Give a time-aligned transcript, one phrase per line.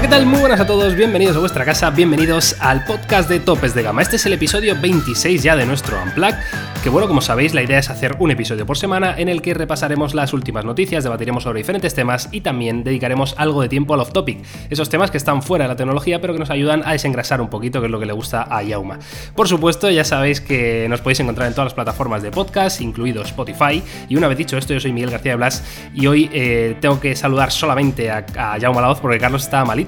[0.00, 0.26] ¿Qué tal?
[0.26, 4.00] Muy buenas a todos, bienvenidos a vuestra casa, bienvenidos al podcast de Topes de Gama.
[4.00, 6.36] Este es el episodio 26 ya de nuestro Unplug,
[6.82, 9.54] que bueno, como sabéis, la idea es hacer un episodio por semana en el que
[9.54, 14.00] repasaremos las últimas noticias, debatiremos sobre diferentes temas y también dedicaremos algo de tiempo al
[14.00, 17.40] off-topic, esos temas que están fuera de la tecnología pero que nos ayudan a desengrasar
[17.40, 18.98] un poquito, que es lo que le gusta a Yauma.
[19.34, 23.22] Por supuesto, ya sabéis que nos podéis encontrar en todas las plataformas de podcast, incluido
[23.22, 26.76] Spotify, y una vez dicho esto, yo soy Miguel García de Blas y hoy eh,
[26.80, 29.78] tengo que saludar solamente a, a Jaume Laoz porque Carlos está mal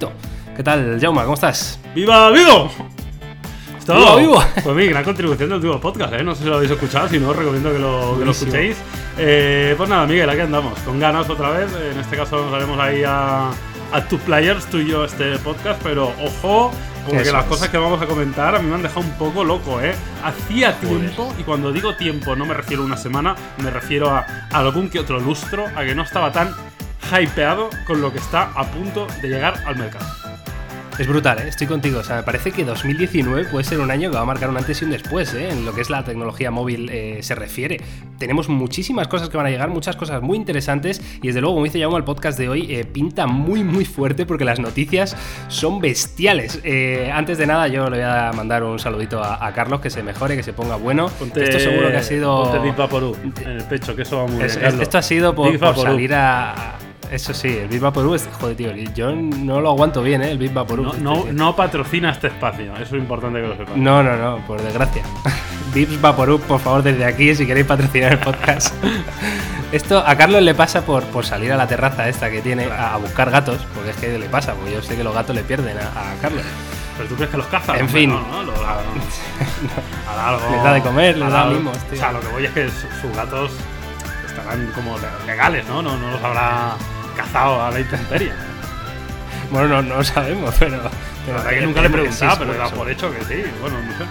[0.57, 1.23] ¿Qué tal, Jauma?
[1.23, 1.81] ¿Cómo estás?
[1.95, 2.71] ¡Viva, vivo!
[3.87, 4.43] ¡Viva, vivo!
[4.63, 6.23] Pues mi gran contribución del último podcast, ¿eh?
[6.23, 8.77] No sé si lo habéis escuchado, si no, os recomiendo que lo, que lo escuchéis.
[9.19, 11.71] Eh, pues nada, Miguel, aquí andamos, con ganas otra vez.
[11.93, 13.51] En este caso nos haremos ahí a,
[13.93, 16.71] a Two Players, tú y yo, este podcast, pero ojo,
[17.07, 17.49] porque Eso las es.
[17.49, 19.93] cosas que vamos a comentar a mí me han dejado un poco loco, ¿eh?
[20.25, 24.19] Hacía tiempo, y cuando digo tiempo no me refiero a una semana, me refiero a,
[24.53, 26.55] a algún que otro lustro, a que no estaba tan
[27.21, 30.07] hypeado con lo que está a punto de llegar al mercado.
[31.01, 31.45] Es brutal, ¿eh?
[31.49, 32.01] estoy contigo.
[32.01, 34.59] O sea, me parece que 2019 puede ser un año que va a marcar un
[34.59, 35.49] antes y un después, ¿eh?
[35.51, 37.81] en lo que es la tecnología móvil eh, se refiere.
[38.19, 41.65] Tenemos muchísimas cosas que van a llegar, muchas cosas muy interesantes y desde luego, como
[41.65, 45.17] dice Jaume, el podcast de hoy eh, pinta muy muy fuerte porque las noticias
[45.49, 46.61] son bestiales.
[47.15, 50.03] Antes de nada, yo le voy a mandar un saludito a, a Carlos, que se
[50.03, 51.09] mejore, que se ponga bueno.
[51.19, 52.43] Ponte- Esto seguro que ha sido...
[52.45, 52.59] Ponte
[53.43, 54.75] en el pecho, que eso va muy Es- bien.
[54.75, 56.77] es- esto ha sido por, salir a...
[57.11, 58.29] Eso sí, el Big Vaporub es...
[58.41, 60.31] Joder, tío, yo no lo aguanto bien, ¿eh?
[60.31, 60.97] El Big Vaporub.
[60.99, 63.77] No, no, no patrocina este espacio, eso es importante que lo sepas.
[63.77, 65.03] No, no, no, por desgracia.
[65.75, 68.75] Vips Vaporub, por favor, desde aquí, si queréis patrocinar el podcast.
[69.73, 72.95] Esto a Carlos le pasa por, por salir a la terraza esta que tiene a,
[72.95, 75.43] a buscar gatos, porque es que le pasa, porque yo sé que los gatos le
[75.45, 75.83] pierden a,
[76.13, 76.43] a Carlos.
[76.97, 77.79] Pero tú crees que los cazas.
[77.79, 78.11] En fin.
[78.11, 78.19] No,
[80.27, 81.55] algo- Les da de comer, les da algo.
[81.55, 81.95] mimos, tío.
[81.95, 83.53] O sea, lo que voy es que su- sus gatos
[84.27, 85.83] estarán como le- legales, ¿no?
[85.83, 86.73] No, no los habrá
[87.17, 88.33] cazado a la intemperie.
[89.51, 90.77] Bueno, no, no sabemos, pero.
[90.77, 90.91] La
[91.27, 93.43] pero verdad que nunca le preguntado, pero dado por hecho que sí.
[93.61, 94.05] Bueno, no sé.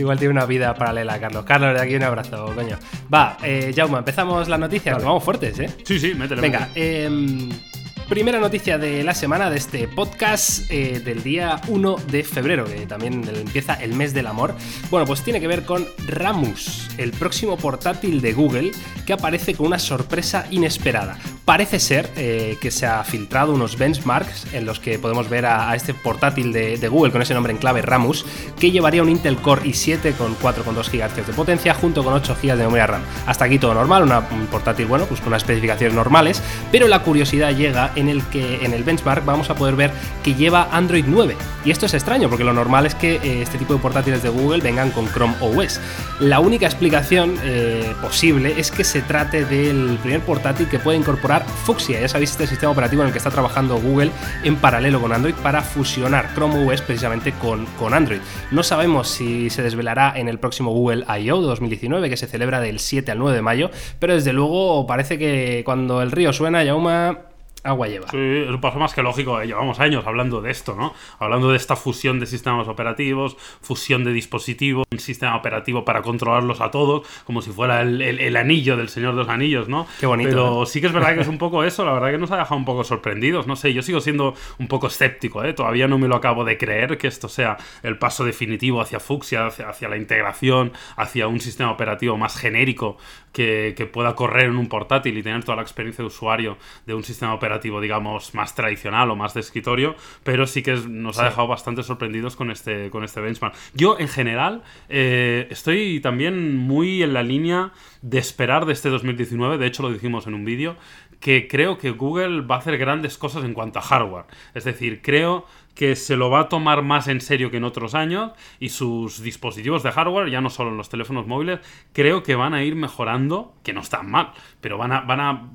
[0.00, 1.44] Igual tiene una vida paralela, Carlos.
[1.44, 2.78] Carlos, de aquí un abrazo, coño.
[3.12, 4.94] Va, eh, Jauma, empezamos las noticias.
[4.94, 5.04] Vale.
[5.04, 5.70] Vamos fuertes, ¿eh?
[5.84, 6.40] Sí, sí, métele.
[6.40, 7.71] Venga, métele.
[8.08, 12.86] Primera noticia de la semana de este podcast eh, del día 1 de febrero, que
[12.86, 14.54] también empieza el mes del amor.
[14.90, 18.72] Bueno, pues tiene que ver con Ramus, el próximo portátil de Google
[19.06, 21.18] que aparece con una sorpresa inesperada.
[21.52, 25.74] Parece ser eh, que se ha filtrado unos benchmarks en los que podemos ver a,
[25.76, 28.24] este portátil de, Google con ese nombre en clave Ramus,
[28.58, 32.56] que llevaría un Intel Core i7 con 4,2 GHz de potencia junto con 8 GB
[32.56, 33.02] de memoria RAM.
[33.26, 37.54] Hasta aquí todo normal, un portátil bueno, pues con unas especificaciones normales, pero la curiosidad
[37.54, 39.90] llega en el que en el benchmark vamos a poder ver
[40.24, 41.36] que lleva Android 9.
[41.66, 44.30] Y esto es extraño, porque lo normal es que eh, este tipo de portátiles de
[44.30, 45.80] Google vengan con Chrome OS.
[46.18, 51.41] La única explicación eh, posible es que se trate del primer portátil que puede incorporar
[51.44, 54.10] Fuchsia, ya sabéis, este sistema operativo en el que está trabajando Google
[54.44, 58.20] en paralelo con Android para fusionar Chrome OS precisamente con, con Android.
[58.50, 61.40] No sabemos si se desvelará en el próximo Google I.O.
[61.40, 65.62] 2019, que se celebra del 7 al 9 de mayo, pero desde luego parece que
[65.64, 67.31] cuando el río suena, Yauma,
[67.64, 68.08] agua lleva.
[68.08, 69.40] Sí, es un paso más que lógico.
[69.40, 70.94] eh, Llevamos años hablando de esto, ¿no?
[71.18, 76.60] Hablando de esta fusión de sistemas operativos, fusión de dispositivos, un sistema operativo para controlarlos
[76.60, 79.86] a todos, como si fuera el, el- el anillo del Señor de los Anillos, ¿no?
[80.00, 82.18] Qué bonito, Pero sí que es verdad que es un poco eso, la verdad que
[82.18, 83.46] nos ha dejado un poco sorprendidos.
[83.46, 85.52] No sé, yo sigo siendo un poco escéptico, ¿eh?
[85.52, 89.46] Todavía no me lo acabo de creer que esto sea el paso definitivo hacia Fuchsia,
[89.46, 92.96] hacia, hacia la integración, hacia un sistema operativo más genérico
[93.32, 96.94] que, que pueda correr en un portátil y tener toda la experiencia de usuario de
[96.94, 101.24] un sistema operativo, digamos, más tradicional o más de escritorio, pero sí que nos ha
[101.24, 103.54] dejado bastante sorprendidos con este, con este benchmark.
[103.74, 107.72] Yo, en general, eh, estoy también muy en la línea
[108.02, 110.76] de esperar de este 2019, de hecho lo dijimos en un vídeo,
[111.22, 114.24] que creo que Google va a hacer grandes cosas en cuanto a hardware.
[114.54, 117.94] Es decir, creo que se lo va a tomar más en serio que en otros
[117.94, 121.60] años y sus dispositivos de hardware, ya no solo en los teléfonos móviles,
[121.92, 125.48] creo que van a ir mejorando, que no están mal, pero van a, van a,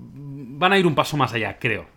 [0.57, 1.96] van a ir un paso más allá, creo.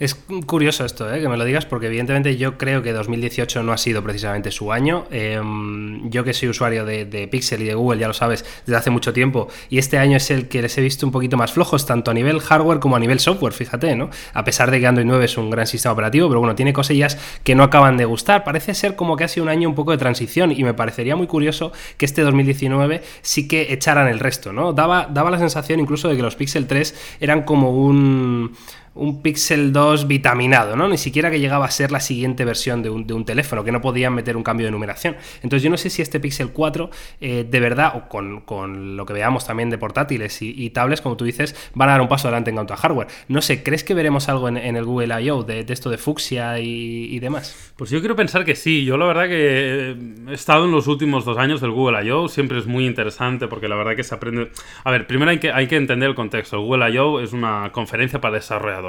[0.00, 0.14] Es
[0.46, 1.20] curioso esto, ¿eh?
[1.20, 4.72] que me lo digas, porque evidentemente yo creo que 2018 no ha sido precisamente su
[4.72, 5.04] año.
[5.10, 8.88] Em, yo que soy usuario de, Pixel y de Google, ya lo sabes, desde hace
[8.88, 11.84] mucho tiempo, y este año es el que les he visto un poquito más flojos,
[11.84, 14.08] tanto a nivel hardware como a nivel software, fíjate, ¿no?
[14.32, 17.18] A pesar de que Android 9 es un gran sistema operativo, pero bueno, tiene cosillas
[17.44, 18.42] que no acaban de gustar.
[18.42, 21.14] Parece ser como que ha sido un año un poco de transición, y me parecería
[21.14, 24.72] muy curioso que este 2019 sí que echaran el resto, ¿no?
[24.72, 28.56] Daba, daba la sensación incluso de que los Pixel 3 eran como un
[28.94, 30.88] un Pixel 2 vitaminado, ¿no?
[30.88, 33.70] Ni siquiera que llegaba a ser la siguiente versión de un, de un teléfono, que
[33.70, 35.16] no podían meter un cambio de numeración.
[35.42, 36.90] Entonces yo no sé si este Pixel 4,
[37.20, 41.24] eh, de verdad, o con, lo que veamos también de portátiles y, tablets, como tú
[41.24, 43.06] dices, van a dar un paso adelante en cuanto a hardware.
[43.28, 45.44] No sé, ¿crees que veremos algo en, el Google I.O.
[45.44, 47.72] De, esto de fucsia y, demás?
[47.76, 48.84] Pues yo quiero pensar que sí.
[48.84, 49.96] Yo la verdad que
[50.28, 52.28] he estado en los últimos dos años del Google I.O.
[52.28, 54.50] Siempre es muy interesante porque la verdad que se aprende...
[54.82, 56.56] A ver, primero hay que, hay que entender el contexto.
[56.56, 57.20] El Google I.O.
[57.20, 58.79] es una conferencia para desarrolladores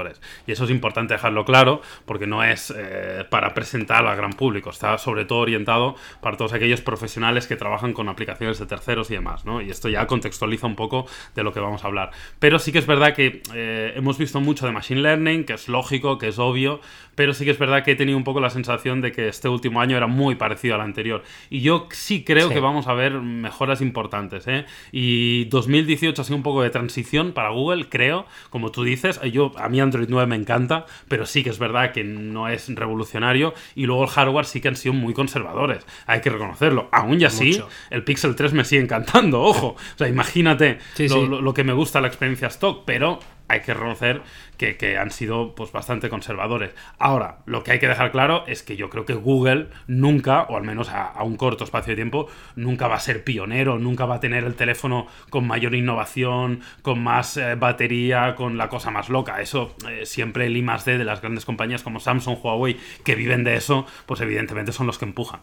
[0.48, 4.70] y eso es importante dejarlo claro porque no es eh, para presentar al gran público,
[4.70, 9.16] está sobre todo orientado para todos aquellos profesionales que trabajan con aplicaciones de terceros y
[9.16, 9.62] demás, ¿no?
[9.62, 11.06] Y esto ya contextualiza un poco
[11.36, 12.12] de lo que vamos a hablar.
[12.40, 15.68] Pero sí que es verdad que eh, hemos visto mucho de Machine Learning, que es
[15.68, 16.82] lógico, que es obvio,
[17.16, 19.50] pero sí que es verdad que he tenido un poco la sensación de que este
[19.50, 21.24] último año era muy parecido al anterior.
[21.50, 24.66] Y yo sí creo que vamos a ver mejoras importantes, ¿eh?
[24.92, 29.20] Y 2018 ha sido un poco de transición para Google, creo, como tú dices.
[29.32, 32.74] Yo, a mí Android 9 me encanta, pero sí que es verdad que no es
[32.74, 33.54] revolucionario.
[33.76, 35.86] Y luego el hardware sí que han sido muy conservadores.
[36.06, 36.90] Hay que reconocerlo.
[36.92, 39.76] Aún y así, el Pixel 3 me sigue encantando, ojo.
[39.92, 43.20] O sea, imagínate lo, que me gusta la experiencia stock, pero
[43.52, 44.22] hay que reconocer
[44.58, 46.72] que, han sido pues bastante conservadores.
[47.00, 50.58] Ahora, lo que hay que dejar claro es que yo creo que Google nunca, o
[50.58, 54.16] al menos a, un corto espacio de tiempo, nunca va a ser pionero, nunca va
[54.16, 59.10] a tener el teléfono con mayor innovación, con más eh, batería, con la cosa más
[59.10, 59.42] loca.
[59.42, 63.44] Eso eh, siempre el I D de las grandes compañías como Samsung, Huawei, que viven
[63.44, 65.42] de eso, pues evidentemente son los que empujan.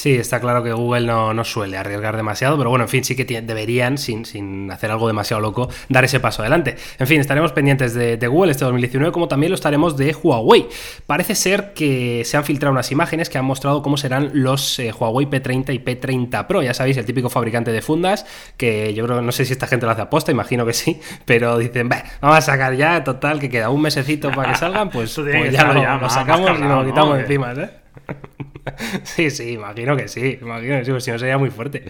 [0.00, 3.26] Sí, está claro que Google no, suele arriesgar demasiado, pero bueno, en fin, sí que
[3.42, 6.76] deberían, sin, sin, hacer algo demasiado loco, dar ese paso adelante.
[6.98, 10.66] En fin, estaremos pendientes de, Google este 2019, como también lo estaremos de Huawei.
[11.06, 14.90] Parece ser que se han filtrado unas imágenes que han mostrado cómo serán los eh,
[14.90, 16.62] Huawei P30 y P30 Pro.
[16.62, 18.24] Ya sabéis, el típico fabricante de fundas,
[18.56, 21.58] que yo creo, no sé si esta gente lo hace aposta, imagino que sí, pero
[21.58, 25.52] dicen, vamos a sacar ya, total, que queda un mesecito para que salgan, pues, pues
[25.52, 27.70] ya, lo, sacamos y nos lo quitamos encima, ¿eh?
[29.04, 31.84] sí, sí, imagino que sí, imagino que sí, pues si no sería muy fuerte.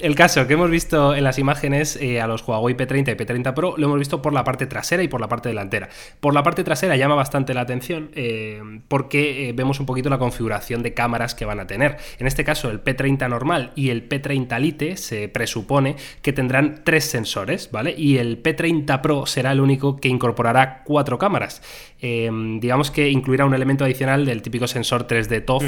[0.00, 3.52] El caso que hemos visto en las imágenes eh, a los Huawei P30 y P30
[3.52, 5.88] Pro lo hemos visto por la parte trasera y por la parte delantera.
[6.20, 10.18] Por la parte trasera llama bastante la atención eh, porque eh, vemos un poquito la
[10.18, 11.96] configuración de cámaras que van a tener.
[12.20, 17.04] En este caso el P30 normal y el P30 Lite se presupone que tendrán tres
[17.04, 17.92] sensores, ¿vale?
[17.98, 21.60] Y el P30 Pro será el único que incorporará cuatro cámaras.
[22.00, 25.64] digamos que incluirá un elemento adicional del típico sensor 3D TOF,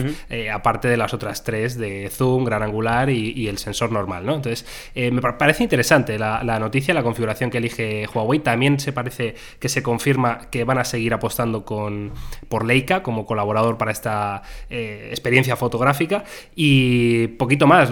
[0.52, 4.19] aparte de las otras tres de zoom, gran angular y el sensor normal.
[4.20, 8.40] Entonces, eh, me parece interesante la, noticia, la configuración que elige Huawei.
[8.40, 12.12] También se parece que se confirma que van a seguir apostando con,
[12.49, 16.25] por Leica como colaborador para esta eh, experiencia fotográfica.
[16.55, 17.90] Y poquito más,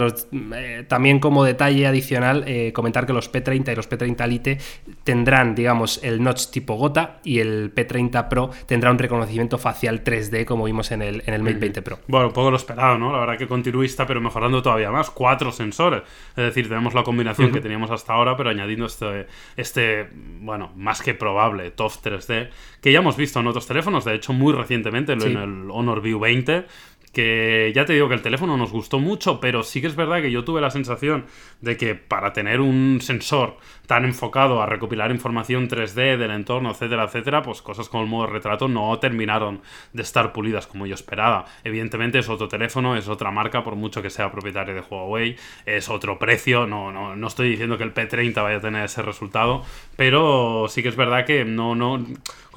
[0.55, 4.59] eh, también como detalle adicional, comentar que los P30 y los P30 Lite
[5.05, 10.45] tendrán, digamos, el notch tipo gota y el P30 Pro tendrá un reconocimiento facial 3D
[10.45, 11.99] como vimos en el, en el Mate 20 Pro.
[12.07, 13.13] Bueno, un poco lo esperado, ¿no?
[13.13, 15.11] La verdad que continuista, pero mejorando todavía más.
[15.11, 16.02] Cuatro sensores.
[16.31, 20.09] Es decir, tenemos la combinación que teníamos hasta ahora, pero añadiendo este, este,
[20.41, 24.33] bueno, más que probable TOF 3D, que ya hemos visto en otros teléfonos, de hecho
[24.33, 26.67] muy recientemente en el Honor View 20,
[27.12, 30.23] que ya te digo que el teléfono nos gustó mucho, pero sí que es verdad
[30.23, 31.27] que yo tuve la sensación
[31.61, 37.05] de que para tener un sensor tan enfocado a recopilar información 3D del entorno, etcétera,
[37.05, 39.62] etcétera, pues cosas como el modo retrato no terminaron
[39.93, 41.47] de estar pulidas como yo esperaba.
[41.65, 45.88] Evidentemente es otro teléfono, es otra marca, por mucho que sea propietario de Huawei, es
[45.88, 49.62] otro precio, no, no, no estoy diciendo que el P30 vaya a tener ese resultado,
[49.97, 52.05] pero sí que es verdad que no, no,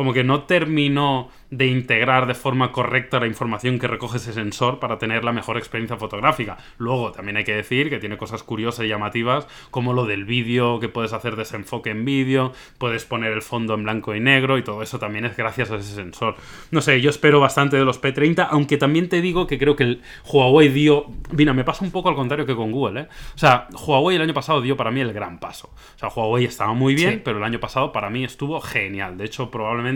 [0.02, 4.80] como que no terminó de integrar de forma correcta la información que recoge ese sensor
[4.80, 6.58] para tener la mejor experiencia fotográfica.
[6.80, 10.80] Luego, también hay que decir que tiene cosas curiosas y llamativas, como lo del vídeo,
[10.80, 14.64] que puedes hacer desenfoque en vídeo, puedes poner el fondo en blanco y negro, y
[14.64, 16.36] todo eso también es gracias a ese sensor.
[16.72, 19.84] No sé, yo espero bastante de los P30, aunque también te digo que creo que
[19.84, 20.02] el
[20.34, 21.12] Huawei dio...
[21.32, 23.08] Mira, me pasa un poco al contrario que con Google, ¿eh?
[23.36, 25.70] O sea, Huawei el año pasado dio para mí el gran paso.
[25.96, 29.18] O sea, Huawei estaba muy bien, pero el año pasado para mí estuvo genial.
[29.18, 29.91] De hecho, probablemente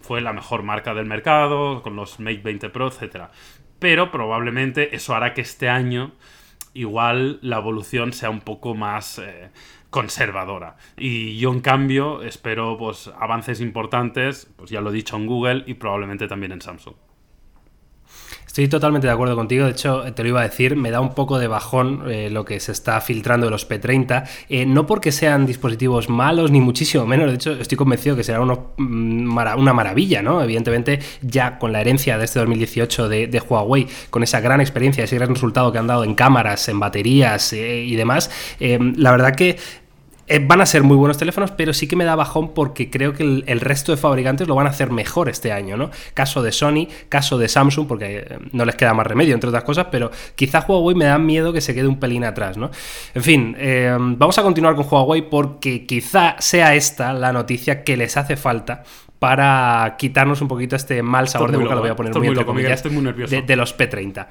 [0.00, 3.28] fue la mejor marca del mercado, con los Mate 20 Pro, etc.
[3.78, 6.12] Pero probablemente eso hará que este año
[6.74, 9.18] igual la evolución sea un poco más...
[9.18, 9.50] Eh,
[9.90, 10.76] conservadora.
[10.96, 15.64] Y yo, en cambio, espero pues, avances importantes, pues ya lo he dicho en Google
[15.66, 16.94] y probablemente también en Samsung.
[18.48, 21.14] Estoy totalmente de acuerdo contigo, de hecho te lo iba a decir, me da un
[21.14, 25.12] poco de bajón eh, lo que se está filtrando de los P30, eh, no porque
[25.12, 30.22] sean dispositivos malos ni muchísimo menos, de hecho estoy convencido que será mm, una maravilla,
[30.22, 30.42] ¿no?
[30.42, 35.16] Evidentemente ya con la herencia de este 2018 de, Huawei, con esa gran experiencia, ese
[35.16, 39.58] gran resultado que han dado en cámaras, en baterías eh, y demás, la verdad que
[40.46, 43.22] van a ser muy buenos teléfonos, pero sí que me da bajón porque creo que
[43.22, 45.90] el, resto de fabricantes lo van a hacer mejor este año, ¿no?
[46.14, 49.64] Caso de Sony, caso de Samsung, porque eh, no les queda más remedio, entre otras
[49.64, 52.70] cosas, pero quizá Huawei me da miedo que se quede un pelín atrás, ¿no?
[53.14, 57.96] En fin, eh, vamos a continuar con Huawei porque quizá sea esta la noticia que
[57.96, 58.84] les hace falta
[59.18, 62.44] para quitarnos un poquito este mal sabor de boca, lo voy a poner muy, entre
[62.44, 64.26] comillas, de, de los P30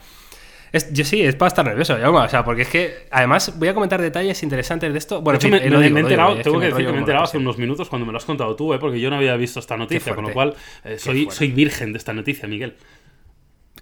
[0.92, 4.02] yo sí, es para estar nervioso, o sea, porque es que además voy a comentar
[4.02, 5.22] detalles interesantes de esto.
[5.22, 7.58] Bueno, de hecho, me, he enterado, tengo que decir que me he enterado hace unos
[7.58, 8.80] minutos cuando me lo has contado tú, ¿eh?
[8.80, 11.98] porque yo no había visto esta noticia, con lo cual eh, soy, soy virgen de
[11.98, 12.76] esta noticia, Miguel.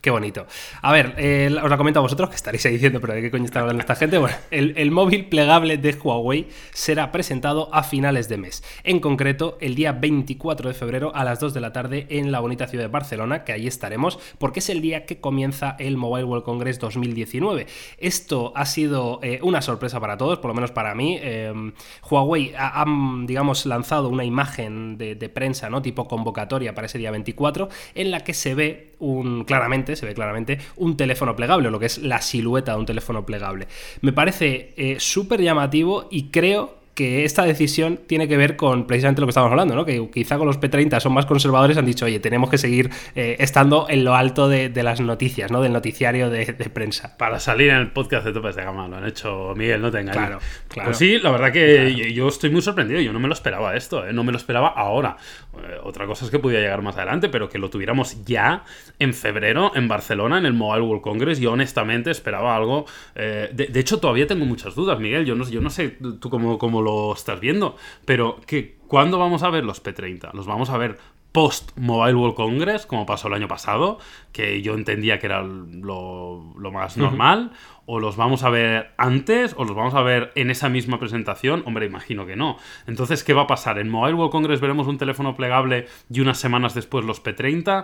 [0.05, 0.45] Qué bonito.
[0.83, 3.31] A ver, eh, os la comento a vosotros, que estaréis ahí diciendo, pero ¿de qué
[3.31, 4.19] coño está hablando esta gente?
[4.19, 8.63] Bueno, el, móvil plegable de Huawei será presentado a finales de mes.
[8.83, 12.39] En concreto, el día 24 de febrero a las 2 de la tarde en la
[12.39, 16.25] bonita ciudad de Barcelona, que ahí estaremos, porque es el día que comienza el Mobile
[16.25, 17.65] World Congress 2019.
[17.97, 21.17] Esto ha sido eh, una sorpresa para todos, por lo menos para mí.
[21.19, 21.73] Em,
[22.07, 22.85] Huawei ha,
[23.25, 25.81] digamos, lanzado una imagen de, prensa, ¿no?
[25.81, 30.13] Tipo convocatoria para ese día 24, en la que se ve un, claramente, se ve
[30.13, 33.67] claramente, un teléfono plegable, lo que es la silueta de un teléfono plegable.
[34.01, 39.19] Me parece eh, súper llamativo y creo que esta decisión tiene que ver con precisamente
[39.19, 39.83] lo que estamos hablando, ¿no?
[39.85, 43.35] Que quizá con los P30 son más conservadores, han dicho, oye, tenemos que seguir eh,
[43.39, 45.61] estando en lo alto de, las noticias, ¿no?
[45.61, 47.17] Del noticiario de, prensa.
[47.17, 49.99] Para salir en el podcast de Topes de Gama, lo han hecho Miguel, no te
[49.99, 50.15] engañes.
[50.15, 50.87] Claro, claro.
[50.87, 54.07] Pues sí, la verdad que yo estoy muy sorprendido, yo no me lo esperaba esto,
[54.07, 54.13] ¿eh?
[54.13, 55.17] no me lo esperaba ahora.
[55.57, 58.63] Eh, otra cosa es que podía llegar más adelante, pero que lo tuviéramos ya
[58.99, 62.85] en febrero en Barcelona, en el Mobile World Congress, yo honestamente esperaba algo...
[63.15, 66.84] de, hecho, todavía tengo muchas dudas, Miguel, yo no, yo no sé tú cómo, cómo
[66.85, 67.75] lo estás viendo.
[68.05, 70.31] Pero, que ¿cuándo vamos a ver los P30?
[70.33, 70.97] ¿Los vamos a ver
[71.35, 73.99] post Mobile World Congress, como pasó el año pasado,
[74.31, 77.51] que yo entendía que era lo, más normal,
[77.85, 81.61] o los vamos a ver antes, o los vamos a ver en esa misma presentación,
[81.65, 82.57] hombre, imagino que no.
[82.87, 83.79] Entonces, ¿qué va a pasar?
[83.79, 87.83] ¿En Mobile World Congress veremos un teléfono plegable y unas semanas después los P30?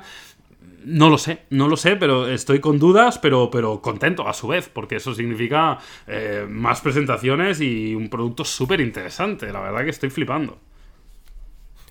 [0.84, 4.48] No lo sé, no lo sé, pero estoy con dudas, pero, pero contento a su
[4.48, 5.78] vez, porque eso significa
[6.08, 9.52] eh, más presentaciones y un producto súper interesante.
[9.52, 10.58] La verdad que estoy flipando.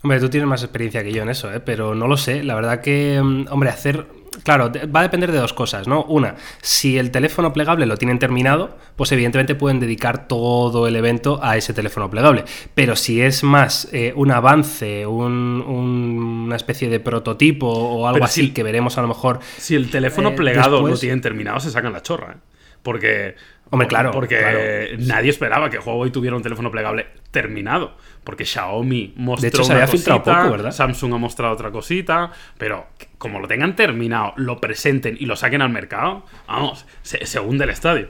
[0.03, 1.61] Hombre, tú tienes más experiencia que yo en eso, ¿eh?
[1.61, 2.43] pero no lo sé.
[2.43, 4.07] La verdad que, mm, hombre, hacer
[4.43, 6.05] claro, va a depender de dos cosas, ¿no?
[6.05, 11.41] Una, si el teléfono plegable lo tienen terminado, pues evidentemente pueden dedicar todo el evento
[11.43, 12.45] a ese teléfono plegable.
[12.75, 18.63] Pero si es más eh, un avance, una especie de prototipo o algo así que
[18.63, 19.41] veremos a lo mejor.
[19.59, 22.51] Si el teléfono eh, plegado lo tienen terminado, se sacan la chorra, ¿eh?
[22.83, 23.35] Porque.
[23.71, 24.11] Hombre, claro.
[24.11, 27.97] Porque nadie esperaba que Huawei tuviera un teléfono plegable terminado.
[28.25, 30.73] Porque Xiaomi mostró de hecho, se había filtrado poco, ¿verdad?
[30.73, 32.33] Samsung ha mostrado otra cosita.
[32.59, 32.87] Pero
[33.19, 37.71] como lo tengan terminado, lo presenten y lo saquen al mercado, vamos, se, hunde el
[37.71, 38.09] estadio.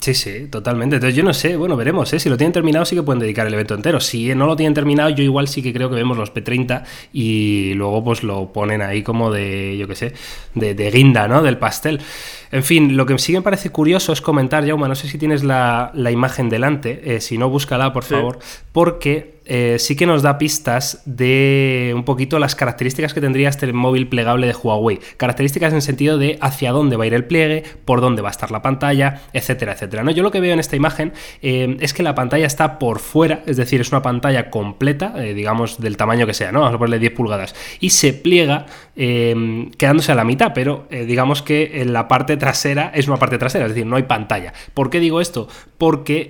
[0.00, 0.96] Sí, sí, totalmente.
[0.96, 2.20] Entonces yo no sé, bueno, veremos, ¿eh?
[2.20, 4.00] Si lo tienen terminado sí que pueden dedicar el evento entero.
[4.00, 7.72] Si no lo tienen terminado, yo igual sí que creo que vemos los P30 y
[7.74, 10.12] luego pues lo ponen ahí como de, yo qué sé,
[10.54, 11.42] de, de guinda, ¿no?
[11.42, 12.00] Del pastel.
[12.50, 15.44] En fin, lo que sí me parece curioso es comentar, Jauma, no sé si tienes
[15.44, 18.38] la, imagen delante, eh, si no, búscala, por favor,
[18.72, 23.72] porque eh, sí que nos da pistas de un poquito las características que tendría este
[23.72, 25.00] móvil plegable de Huawei.
[25.16, 28.28] Características en el sentido de hacia dónde va a ir el pliegue, por dónde va
[28.28, 30.02] a estar la pantalla, etcétera, etcétera.
[30.02, 30.10] ¿no?
[30.10, 33.42] Yo lo que veo en esta imagen eh, es que la pantalla está por fuera,
[33.46, 36.60] es decir, es una pantalla completa, eh, digamos, del tamaño que sea, ¿no?
[36.60, 38.66] Vamos a ponerle 10 pulgadas, y se pliega
[38.98, 43.66] quedándose a la mitad, pero digamos que en la parte trasera es una parte trasera,
[43.66, 44.52] es decir, no hay pantalla.
[44.74, 45.46] ¿Por qué digo esto?
[45.78, 46.28] Porque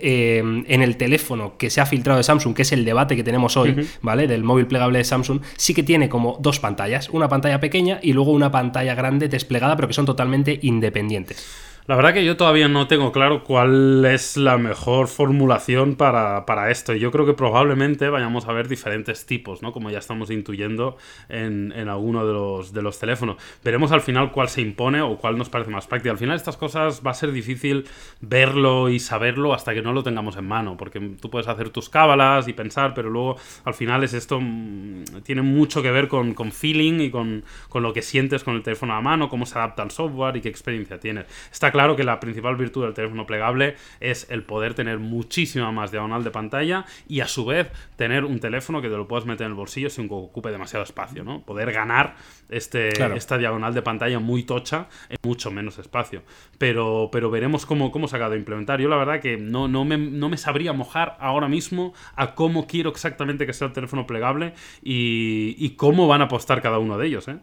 [0.69, 3.57] en el teléfono que se ha filtrado de Samsung, que es el debate que tenemos
[3.57, 4.27] hoy, ¿vale?
[4.27, 8.13] Del móvil plegable de Samsung, sí que tiene como dos pantallas, una pantalla pequeña y
[8.13, 11.47] luego una pantalla grande desplegada, pero que son totalmente independientes.
[11.89, 16.95] La verdad que yo todavía no tengo claro cuál es la mejor formulación para, esto.
[16.95, 19.73] Y yo creo que probablemente vayamos a ver diferentes tipos, ¿no?
[19.73, 20.99] Como ya estamos intuyendo
[21.31, 23.39] en, en alguno de los, de los teléfonos.
[23.65, 26.13] Veremos al final cuál se impone o cuál nos parece más práctico.
[26.13, 27.87] Al final estas cosas va a ser difícil
[28.21, 30.77] verlo y saberlo hasta que no lo tengamos en mano.
[30.77, 34.39] Porque tú puedes hacer tus cábalas y pensar, pero luego al final es esto...
[34.43, 38.57] Mm, tiene mucho que ver con, con feeling y con, con, lo que sientes con
[38.57, 41.25] el teléfono a mano, cómo se adapta al software y qué experiencia tienes.
[41.51, 46.25] Está que la principal virtud del teléfono plegable es el poder tener muchísima más diagonal
[46.25, 49.53] de pantalla y a su vez tener un teléfono que te lo puedas meter en
[49.53, 51.43] el bolsillo sin que ocupe demasiado espacio, ¿no?
[51.43, 52.17] Poder ganar
[52.49, 56.23] este, esta diagonal de pantalla muy tocha en mucho menos espacio.
[56.59, 58.81] Pero, pero veremos cómo, cómo se ha de implementar.
[58.81, 62.67] Yo la verdad que no, no, me, no me sabría mojar ahora mismo a cómo
[62.67, 66.99] quiero exactamente que sea el teléfono plegable y, y cómo van a apostar cada uno
[66.99, 67.39] de ellos, ¿eh?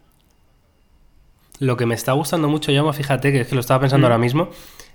[1.59, 4.11] Lo que me está gustando mucho, Yama, fíjate que es que lo estaba pensando mm.
[4.11, 4.49] ahora mismo,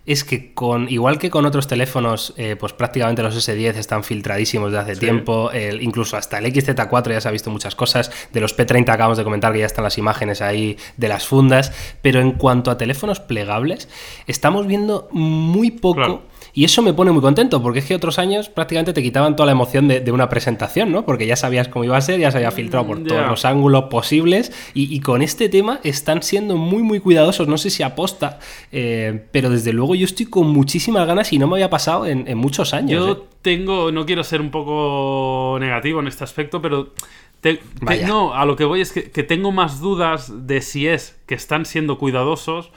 [0.06, 4.72] es que con igual que con otros teléfonos, eh, pues prácticamente los S10 están filtradísimos
[4.72, 5.50] desde hace tiempo,
[5.80, 9.24] incluso hasta el XZ4 ya se ha visto muchas cosas, de los P30 acabamos de
[9.24, 13.20] comentar que ya están las imágenes ahí de las fundas, pero en cuanto a teléfonos
[13.20, 13.88] plegables,
[14.26, 16.22] estamos viendo muy poco...
[16.52, 19.46] Y eso me pone muy contento, porque es que otros años prácticamente te quitaban toda
[19.46, 21.04] la emoción de, una presentación, ¿no?
[21.04, 23.84] Porque ya sabías cómo iba a ser, ya se había filtrado por todos los ángulos
[23.84, 24.52] posibles.
[24.74, 27.48] Y, con este tema están siendo muy, muy cuidadosos.
[27.48, 28.38] No sé si aposta,
[28.70, 32.38] eh, pero desde luego yo estoy con muchísimas ganas y no me había pasado en,
[32.38, 33.06] muchos años.
[33.06, 33.18] Yo ¿eh?
[33.42, 36.92] tengo, no quiero ser un poco negativo en este aspecto, pero
[38.06, 41.64] no, a lo que voy es que, tengo más dudas de si es que están
[41.64, 42.70] siendo cuidadosos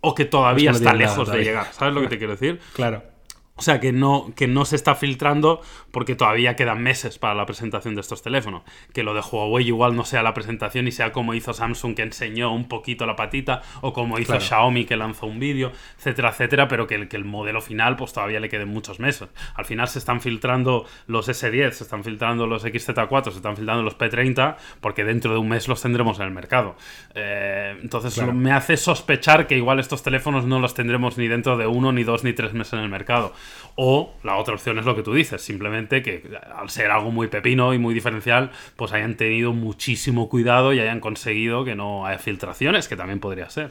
[0.00, 1.72] o que todavía está lejos de llegar.
[1.72, 2.60] ¿Sabes lo que te quiero decir?
[2.74, 3.11] Claro.
[3.54, 7.44] O sea, que no, que no se está filtrando porque todavía quedan meses para la
[7.44, 8.62] presentación de estos teléfonos.
[8.94, 12.02] Que lo de Huawei igual no sea la presentación y sea como hizo Samsung que
[12.02, 16.66] enseñó un poquito la patita, o como hizo Xiaomi que lanzó un vídeo, etcétera, etcétera,
[16.66, 19.28] pero que el, que el modelo final pues todavía le queden muchos meses.
[19.54, 23.82] Al final se están filtrando los S10, se están filtrando los XZ4, se están filtrando
[23.82, 26.74] los P30, porque dentro de un mes los tendremos en el mercado.
[27.14, 31.66] Eh, entonces me hace sospechar que igual estos teléfonos no los tendremos ni dentro de
[31.66, 33.34] uno, ni dos, ni tres meses en el mercado.
[33.74, 36.22] O la otra opción es lo que tú dices, simplemente que
[36.54, 41.00] al ser algo muy pepino y muy diferencial, pues hayan tenido muchísimo cuidado y hayan
[41.00, 43.70] conseguido que no haya filtraciones, que también podría ser.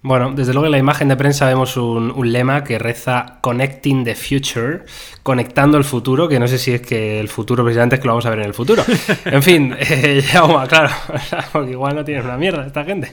[0.00, 4.14] Bueno, desde luego en la imagen de prensa vemos un, lema que reza Connecting the
[4.14, 4.84] Future,
[5.24, 8.12] conectando el futuro, que no sé si es que el futuro precisamente es que lo
[8.12, 8.84] vamos a ver en el futuro.
[9.24, 10.22] En fin, eh,
[10.68, 10.90] claro,
[11.52, 13.12] porque igual no tiene una mierda esta gente.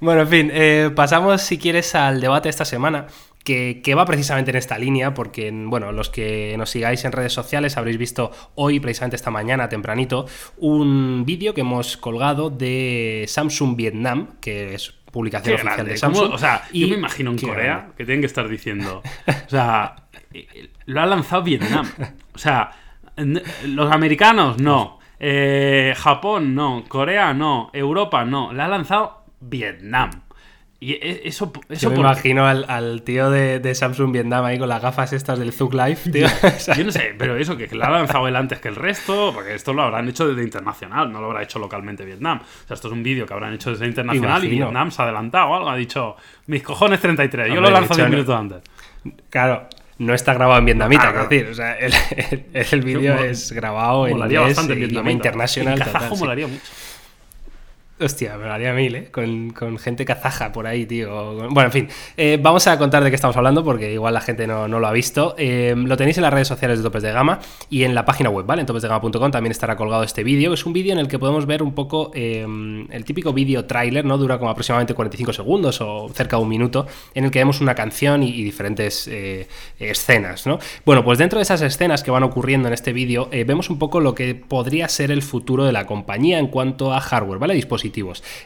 [0.00, 3.06] Bueno, en fin, eh, pasamos si quieres al debate de esta semana.
[3.44, 7.76] Que, va precisamente en esta línea, porque, bueno, los que nos sigáis en redes sociales
[7.76, 14.32] habréis visto hoy, precisamente esta mañana, tempranito, un vídeo que hemos colgado de Samsung Vietnam,
[14.40, 16.32] que es publicación oficial de Samsung.
[16.32, 19.00] O sea, y, yo me imagino en Corea que tienen que estar diciendo,
[19.46, 19.94] o sea,
[20.86, 21.88] lo ha lanzado Vietnam.
[22.34, 22.72] O sea,
[23.64, 30.10] los americanos no, eh, Japón no, Corea no, Europa no, lo ha lanzado Vietnam.
[30.78, 35.12] Y e, eso, eso me imagino al, tío de, Samsung Vietnam ahí con las gafas
[35.14, 36.26] estas del Zug Life, tío.
[36.76, 39.54] Yo no sé, pero eso, que lo ha lanzado él antes que el resto, porque
[39.54, 42.40] esto lo habrán hecho desde internacional, no lo habrá hecho localmente Vietnam.
[42.42, 45.06] O sea, esto es un vídeo que habrán hecho desde internacional y Vietnam se ha
[45.06, 48.58] adelantado o algo, ha dicho, mis cojones 33, yo lo lanzo 10 minutos antes.
[49.30, 49.68] Claro,
[49.98, 51.94] no está grabado en vietnamita, es decir, o sea, el,
[52.52, 55.80] el, vídeo es grabado en inglés, idioma internacional.
[55.80, 56.70] En molaría mucho.
[57.98, 59.08] Hostia, me haría mil, ¿eh?
[59.10, 61.48] Con, gente kazaja por ahí, tío.
[61.48, 64.46] Bueno, en fin, eh, vamos a contar de qué estamos hablando porque igual la gente
[64.46, 65.34] no, lo ha visto.
[65.38, 68.28] Eh, lo tenéis en las redes sociales de Topes de Gama y en la página
[68.28, 68.60] web, ¿vale?
[68.60, 71.62] En topesdegama.com también estará colgado este vídeo, es un vídeo en el que podemos ver
[71.62, 72.46] un poco eh,
[72.90, 74.18] el típico vídeo tráiler, ¿no?
[74.18, 77.74] Dura como aproximadamente 45 segundos o cerca de un minuto, en el que vemos una
[77.74, 79.08] canción y, diferentes
[79.78, 80.58] escenas, ¿no?
[80.84, 84.00] Bueno, pues dentro de esas escenas que van ocurriendo en este vídeo, vemos un poco
[84.00, 87.54] lo que podría ser el futuro de la compañía en cuanto a hardware, ¿vale?
[87.54, 87.85] Dispositivos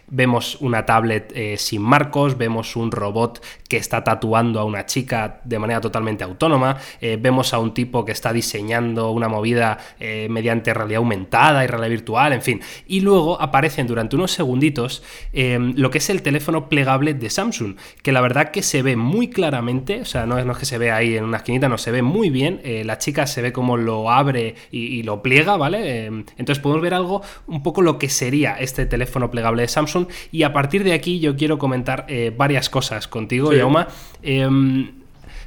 [0.09, 5.41] Vemos una tablet eh, sin marcos, vemos un robot que está tatuando a una chica
[5.45, 10.27] de manera totalmente autónoma, eh, vemos a un tipo que está diseñando una movida eh,
[10.31, 12.61] mediante realidad aumentada y realidad virtual, en fin.
[12.87, 18.13] Y luego aparecen durante unos segunditos lo que es el teléfono plegable de Samsung, que
[18.13, 21.17] la verdad que se ve muy claramente, o sea, no es, que se ve ahí
[21.17, 24.55] en una esquinita, no, se ve muy bien, la chica se ve como lo abre
[24.71, 26.07] y, y lo pliega, ¿vale?
[26.07, 30.07] entonces podemos ver algo, un poco lo que sería este teléfono plegable de Samsung.
[30.33, 33.89] Y a partir de aquí yo quiero comentar eh, varias cosas contigo, Yauma.
[34.23, 35.01] Em,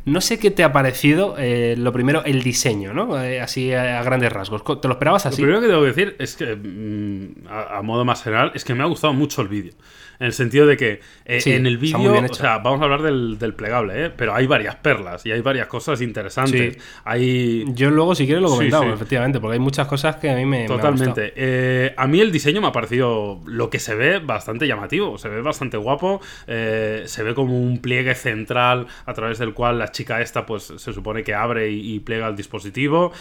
[0.05, 3.21] no sé qué te ha parecido, eh, lo primero, el diseño, ¿no?
[3.21, 4.63] Eh, así a, grandes rasgos.
[4.81, 5.41] ¿Te lo esperabas así?
[5.41, 8.73] Lo primero que tengo que decir es que, mm, a, modo más general, es que
[8.73, 9.73] me ha gustado mucho el vídeo.
[10.19, 13.01] En el sentido de que eh, Sí, en el vídeo, o sea, vamos a hablar
[13.01, 14.09] del, del plegable, ¿eh?
[14.15, 16.75] pero hay varias perlas y hay varias cosas interesantes.
[16.75, 16.79] Sí.
[17.03, 17.65] Hay.
[17.73, 18.93] Yo luego, si quieres, lo comentamos, sí.
[18.93, 20.65] efectivamente, porque hay muchas cosas que a mí me.
[20.65, 21.33] Totalmente.
[21.35, 25.29] Eh, a mí el diseño me ha parecido lo que se ve bastante llamativo, se
[25.29, 29.91] ve bastante guapo, eh, se ve como un pliegue central a través del cual la
[29.91, 33.11] chica esta pues se supone que abre y, y pliega el dispositivo.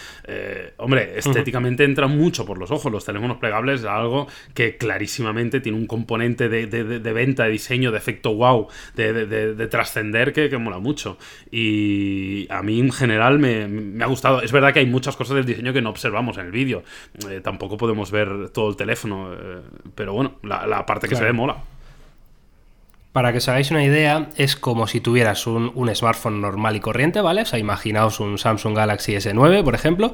[0.76, 5.78] Hombre, estéticamente entra mucho por los ojos, los teléfonos plegables es algo que clarísimamente tiene
[5.78, 9.54] un componente de, de- de- de venta, de diseño, de efecto wow, de, de- de-
[9.54, 11.18] de trascender que, que mola mucho.
[11.50, 14.42] Y a mí en general me, me ha gustado.
[14.42, 16.82] Es verdad que hay muchas cosas del diseño que no observamos en el vídeo.
[17.30, 19.60] Eh, tampoco podemos ver todo el teléfono, eh,
[19.94, 21.26] pero bueno, la, la parte que Claro.
[21.26, 21.64] se ve mola.
[23.12, 26.80] Para que os hagáis una idea, es como si tuvieras un, un smartphone normal y
[26.80, 27.42] corriente, ¿vale?
[27.42, 30.12] O sea, imaginaos un Samsung Galaxy S9, por ejemplo,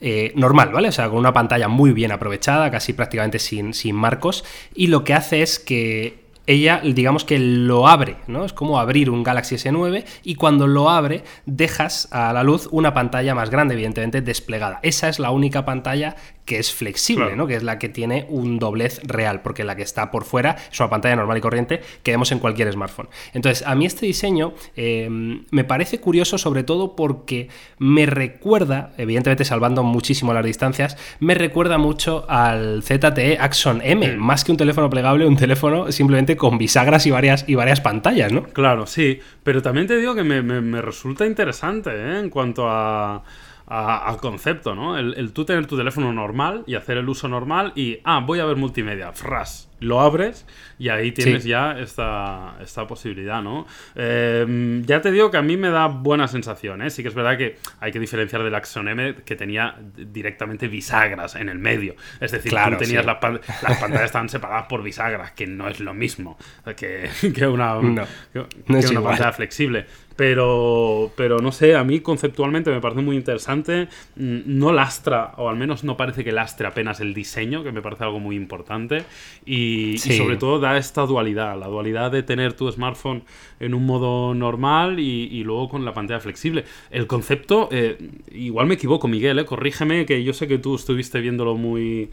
[0.00, 0.88] eh, normal, ¿vale?
[0.88, 5.04] O sea, con una pantalla muy bien aprovechada, casi prácticamente sin, sin marcos, y lo
[5.04, 8.44] que hace es que ella, digamos que lo abre, ¿no?
[8.44, 12.92] Es como abrir un Galaxy S9 y cuando lo abre dejas a la luz una
[12.92, 14.80] pantalla más grande, evidentemente desplegada.
[14.82, 17.36] Esa es la única pantalla que es flexible, Claro.
[17.36, 17.46] ¿no?
[17.46, 20.80] Que es la que tiene un doblez real, porque la que está por fuera es
[20.80, 23.08] una pantalla normal y corriente que vemos en cualquier smartphone.
[23.34, 25.08] Entonces, a mí este diseño eh,
[25.50, 27.48] me parece curioso sobre todo porque
[27.78, 34.42] me recuerda, evidentemente salvando muchísimo las distancias, me recuerda mucho al ZTE Axon M, más
[34.44, 38.42] que un teléfono plegable, un teléfono simplemente con bisagras y varias, y varias pantallas, ¿no?
[38.44, 42.18] Claro, sí, pero también te digo que me, me- me resulta interesante ¿eh?
[42.20, 43.22] en cuanto a,
[43.70, 44.98] a- al concepto, ¿no?
[44.98, 48.40] El, el tú tener tu teléfono normal y hacer el uso normal y, ah, voy
[48.40, 50.44] a ver multimedia, fras, lo abres
[50.78, 51.50] y ahí tienes Sí.
[51.50, 53.66] ya esta, esta posibilidad, ¿no?
[53.94, 56.90] Eh, ya te digo que a mí me da buena sensación, ¿eh?
[56.90, 61.36] Sí que es verdad que hay que diferenciar del Axon M que tenía directamente bisagras
[61.36, 61.94] en el medio.
[62.20, 63.06] Es decir, Claro, tú tenías sí.
[63.06, 66.36] las, pan- las pantallas estaban separadas por bisagras, que no es lo mismo
[66.76, 69.14] que, que una, No, que, no es que una igual.
[69.14, 69.86] pantalla flexible.
[70.20, 73.88] Pero, pero no sé, a mí conceptualmente me parece muy interesante.
[74.16, 77.80] Mm, No lastra, o al menos no parece que lastre apenas el diseño, que me
[77.80, 79.04] parece algo muy importante.
[79.46, 83.22] Y, sobre todo da esta dualidad, la dualidad de tener tu smartphone
[83.60, 86.66] en un modo normal y, y luego con la pantalla flexible.
[86.90, 87.96] El concepto, eh,
[88.30, 92.10] igual me equivoco, Miguel, eh, corrígeme, que yo sé que tú estuviste viéndolo muy,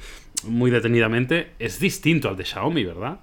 [0.48, 1.50] muy detenidamente.
[1.60, 3.20] Es distinto al de Xiaomi, ¿verdad?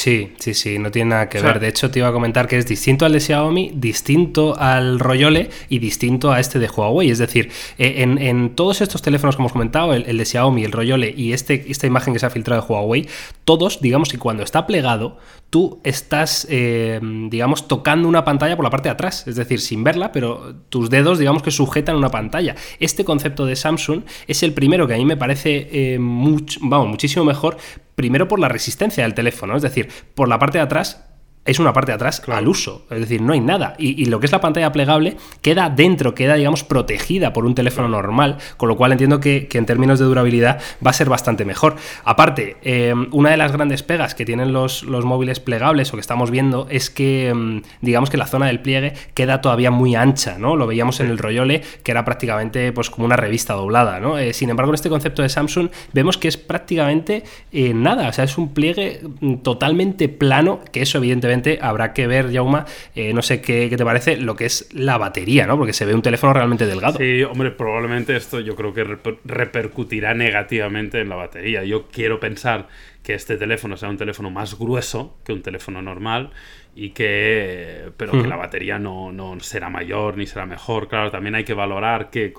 [0.00, 1.60] Sí, sí, sí, no tiene nada que O sea- ver.
[1.60, 5.50] De hecho, te iba a comentar que es distinto al de Xiaomi, distinto al Royole
[5.68, 7.10] y distinto a este de Huawei.
[7.10, 10.62] Es decir, eh, en, en todos estos teléfonos que hemos comentado, el, el de Xiaomi,
[10.62, 13.08] el Royole y este, esta imagen que se ha filtrado de Huawei,
[13.44, 15.18] todos, digamos que cuando está plegado,
[15.50, 19.26] tú estás, eh, digamos, tocando una pantalla por la parte de atrás.
[19.26, 22.54] Es decir, sin verla, pero tus dedos, digamos que sujetan una pantalla.
[22.78, 26.86] Este concepto de Samsung es el primero que a mí me parece eh, much- vamos,
[26.86, 27.56] muchísimo mejor
[27.98, 31.07] primero por la resistencia del teléfono, es decir, por la parte de atrás
[31.48, 33.74] es una parte de atrás al uso, es decir, no hay nada.
[33.78, 37.54] Y, y lo que es la pantalla plegable queda dentro, queda, digamos, protegida por un
[37.54, 41.08] teléfono normal, con lo cual entiendo que, que en términos de durabilidad va a ser
[41.08, 41.76] bastante mejor.
[42.04, 46.00] Aparte, eh, una de las grandes pegas que tienen los, los móviles plegables o que
[46.00, 50.36] estamos viendo es que, mm, digamos, que la zona del pliegue queda todavía muy ancha,
[50.38, 50.54] ¿no?
[50.54, 54.18] Lo veíamos en el Royole, que era prácticamente pues como una revista doblada, ¿no?
[54.18, 58.12] Eh, sin embargo, en este concepto de Samsung vemos que es prácticamente eh, nada, o
[58.12, 63.12] sea, es un pliegue mm, totalmente plano, que eso evidentemente habrá que ver, Jauma, eh,
[63.12, 65.56] no sé qué, qué te parece, lo que es la batería, ¿no?
[65.56, 66.98] Porque se ve un teléfono realmente delgado.
[66.98, 71.64] Sí, hombre, probablemente esto yo creo que reper- repercutirá negativamente en la batería.
[71.64, 72.68] Yo quiero pensar
[73.02, 76.30] que este teléfono sea un teléfono más grueso que un teléfono normal
[76.74, 80.88] y que pero que la batería no, no será mayor ni será mejor.
[80.88, 82.32] Claro, también hay que valorar que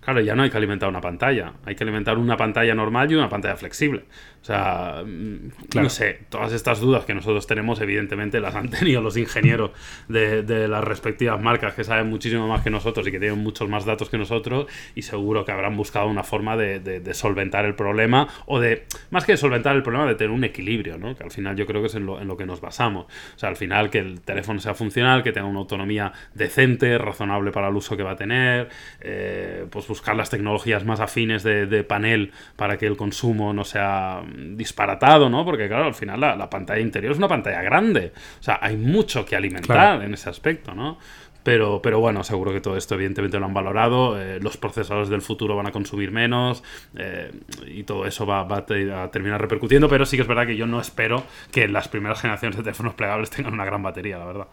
[0.00, 3.14] claro, ya no hay que alimentar una pantalla, hay que alimentar una pantalla normal y
[3.14, 4.04] una pantalla flexible.
[4.46, 5.86] O sea, mm, Claro.
[5.86, 9.72] no sé, todas estas dudas que nosotros tenemos, evidentemente las han tenido los ingenieros
[10.06, 13.68] de, de las respectivas marcas que saben muchísimo más que nosotros y que tienen muchos
[13.68, 17.64] más datos que nosotros y seguro que habrán buscado una forma de, de- de solventar
[17.64, 21.16] el problema o de, más que de solventar el problema, de tener un equilibrio, ¿no?
[21.16, 23.06] Que al final yo creo que es en lo, en lo que nos basamos.
[23.34, 27.50] O sea, al final que el teléfono sea funcional, que tenga una autonomía decente, razonable
[27.50, 28.68] para el uso que va a tener,
[29.00, 33.64] eh, pues buscar las tecnologías más afines de, de panel para que el consumo no
[33.64, 35.44] sea disparatado, ¿no?
[35.44, 38.12] Porque claro, al final la, la pantalla interior es una pantalla grande.
[38.40, 40.02] O sea, hay mucho que alimentar Claro.
[40.02, 40.98] en ese aspecto, ¿no?
[41.42, 44.20] Pero, pero bueno, seguro que todo esto evidentemente lo han valorado.
[44.20, 46.64] eh, los procesadores del futuro van a consumir menos
[46.96, 47.30] eh,
[47.68, 49.88] y todo eso va, va a te- a terminar repercutiendo.
[49.88, 51.22] Pero sí que es verdad que yo no espero
[51.52, 54.46] que las primeras generaciones de teléfonos plegables tengan una gran batería, la verdad.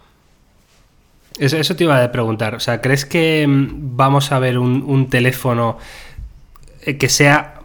[1.39, 2.53] Eso, eso te iba a preguntar.
[2.53, 5.79] O sea, ¿crees que mm, vamos a ver un, un teléfono
[6.83, 7.55] eh, que sea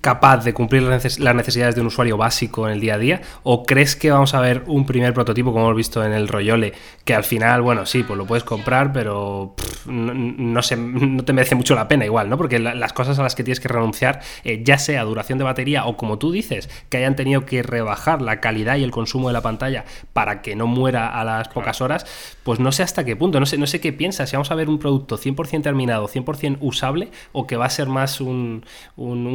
[0.00, 3.22] capaz de cumplir las necesidades de un usuario básico en el día a día?
[3.42, 6.72] ¿O crees que vamos a ver un primer prototipo, como hemos visto en el Royole,
[7.04, 9.54] que al final, bueno, sí, pues lo puedes comprar, pero
[9.86, 12.36] no, sé, no te merece mucho la pena igual, ¿no?
[12.36, 15.86] Porque las cosas a las que tienes que renunciar, eh, ya sea duración de batería
[15.86, 19.34] o como tú dices, que hayan tenido que rebajar la calidad y el consumo de
[19.34, 22.06] la pantalla para que no muera a las pocas horas,
[22.42, 24.54] pues no sé hasta qué punto, no sé, no sé qué piensas, si vamos a
[24.54, 28.64] ver un producto 100% terminado, 100% usable, o que va a ser más un,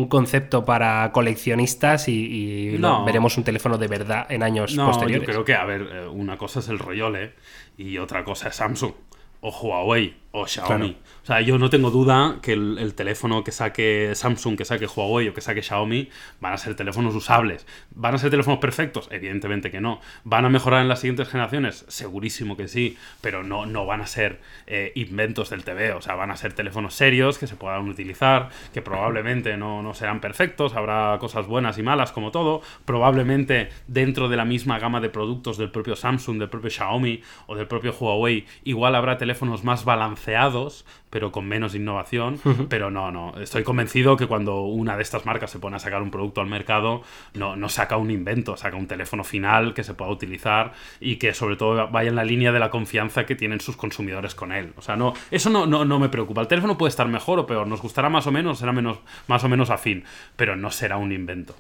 [0.10, 5.28] concepto para coleccionistas y, veremos un teléfono de verdad en años no, posteriores.
[5.28, 7.34] Yo creo que, a ver, eh, una cosa es el Royole
[7.78, 8.93] y otra cosa es Samsung
[9.41, 10.96] o Huawei o Xiaomi.
[11.24, 15.30] O sea, yo no tengo duda que el, teléfono que saque Samsung, que saque Huawei
[15.30, 17.65] o que saque Xiaomi van a ser teléfonos usables.
[17.92, 19.08] ¿Van a ser teléfonos perfectos?
[19.12, 20.02] Evidentemente que no.
[20.24, 21.86] ¿Van a mejorar en las siguientes generaciones?
[21.88, 25.94] Segurísimo que sí, pero no, no van a ser eh, inventos del TV.
[25.94, 29.94] O sea, van a ser teléfonos serios que se puedan utilizar, que probablemente no, no
[29.94, 32.62] serán perfectos, habrá cosas buenas y malas como todo.
[32.86, 37.56] Probablemente dentro de la misma gama de productos del propio Samsung, del propio Xiaomi o
[37.56, 40.19] del propio Huawei, igual habrá teléfonos más balanceados
[41.10, 42.40] pero con menos innovación.
[42.70, 43.34] Pero no, no.
[43.40, 46.48] Estoy convencido que cuando una de estas marcas se pone a sacar un producto al
[46.48, 47.02] mercado,
[47.34, 51.34] no, no saca un invento, saca un teléfono final que se pueda utilizar y que
[51.34, 54.74] sobre todo vaya en la línea de la confianza que tienen sus consumidores con él.
[54.78, 56.42] O sea, no, eso no, no, no me preocupa.
[56.42, 59.44] El teléfono puede estar mejor o peor, nos gustará más o menos, será menos, más
[59.44, 60.04] o menos afín,
[60.36, 61.56] pero no será un invento.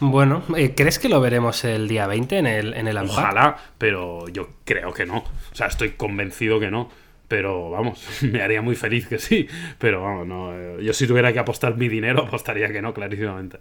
[0.00, 4.28] Bueno, eh, ¿crees que lo veremos el día 20 en el, en el Ojalá, pero
[4.28, 5.18] yo creo que no.
[5.18, 6.88] O sea, estoy convencido que no.
[7.26, 9.46] Pero vamos, me haría muy feliz que sí.
[9.78, 10.54] Pero vamos, no.
[10.54, 13.58] Eh, yo si tuviera que apostar mi dinero, apostaría que no, clarísimamente.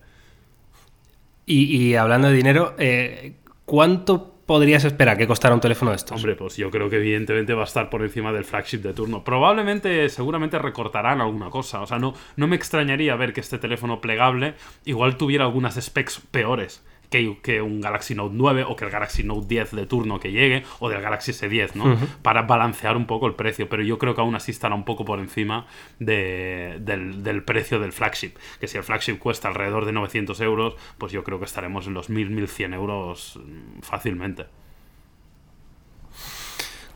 [1.50, 6.16] Y, hablando de dinero, eh, ¿cuánto podrías esperar que costara un teléfono de estos?
[6.16, 9.24] Hombre, pues yo creo que evidentemente va a estar por encima del flagship de turno.
[9.24, 11.82] Probablemente, seguramente recortarán alguna cosa.
[11.82, 14.56] O sea, no, no me extrañaría ver que este teléfono plegable
[14.86, 19.48] igual tuviera algunas specs peores que, un Galaxy Note 9 o que el Galaxy Note
[19.48, 21.98] 10 de turno que llegue o del Galaxy S10, ¿no?
[22.22, 25.06] Para balancear un poco el precio, pero yo creo que aún así estará un poco
[25.06, 25.68] por encima
[26.00, 28.34] del, del, precio del flagship.
[28.60, 31.94] Que si el flagship cuesta alrededor de 900 euros, pues yo creo que estaremos en
[31.94, 34.46] los 1000-1100 euros mm, fácilmente.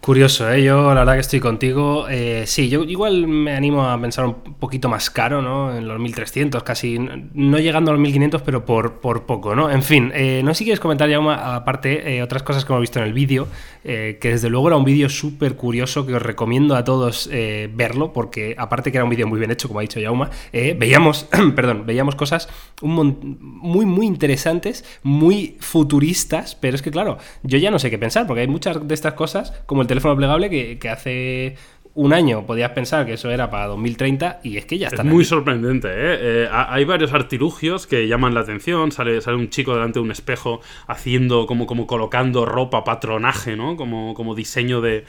[0.01, 0.63] Curioso, ¿eh?
[0.63, 2.07] Yo la verdad que estoy contigo.
[2.09, 5.77] Eh, sí, yo igual me animo a pensar un poquito más caro, ¿no?
[5.77, 6.97] En los 1300, casi.
[6.97, 9.69] No llegando a los 1500, pero por, por poco, ¿no?
[9.69, 11.19] En fin, eh, no sé si quieres comentar ya
[11.55, 13.47] aparte eh, otras cosas que hemos visto en el vídeo,
[13.83, 17.27] que desde luego era un vídeo súper curioso que os recomiendo a todos
[17.73, 21.27] verlo, porque aparte que era un vídeo muy bien hecho, como ha dicho Yauma, veíamos,
[21.55, 22.47] perdón, veíamos cosas
[22.81, 27.97] un muy, muy interesantes, muy futuristas, pero es que claro, yo ya no sé qué
[27.97, 31.55] pensar, porque hay muchas de estas cosas, como el teléfono plegable que, que hace
[31.93, 35.01] un año podías pensar que eso era para 2030 y es que ya está.
[35.01, 36.43] Es muy sorprendente, ¿eh?
[36.43, 36.49] ¿eh?
[36.51, 38.93] Hay varios artilugios que llaman la atención.
[38.93, 43.75] Sale, sale un chico delante de un espejo haciendo como, como colocando ropa, patronaje, ¿no?
[43.75, 45.03] Como, como diseño de,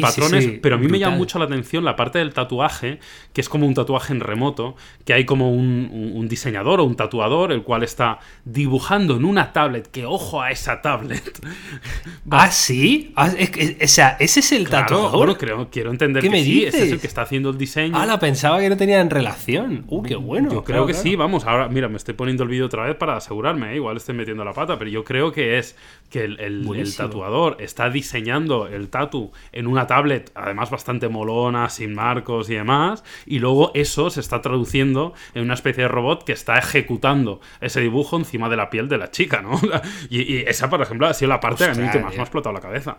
[0.00, 0.48] patrones.
[0.62, 2.98] Pero a mí me llama mucho la atención la parte del tatuaje,
[3.34, 7.52] que es como un tatuaje en remoto, que hay como un, diseñador o un tatuador,
[7.52, 11.40] el cual está dibujando en una tablet, que ojo a esa tablet.
[12.30, 13.12] ah, sí.
[13.16, 15.16] Ah, o sea, ese es el tatuador.
[15.16, 16.74] Bueno, creo, quiero entender ¿Qué que me sí, dices?
[16.74, 17.96] es el que está haciendo el diseño.
[17.96, 19.84] Ah, la pensaba que no tenían relación.
[19.88, 20.52] Uh, qué bueno.
[20.52, 23.16] Yo creo que sí, vamos, ahora, mira, me estoy poniendo el vídeo otra vez para
[23.16, 23.76] asegurarme, ¿eh?
[23.76, 25.76] igual estoy metiendo la pata, pero yo creo que es
[26.10, 32.50] que el, tatuador está diseñando el tatu en una tablet, además bastante molona, sin marcos
[32.50, 36.58] y demás, y luego eso se está traduciendo en una especie de robot que está
[36.58, 39.60] ejecutando ese dibujo encima de la piel de la chica, ¿no?
[40.10, 42.52] y, esa, por ejemplo, ha sido la parte que a mí más me ha explotado
[42.52, 42.98] la cabeza.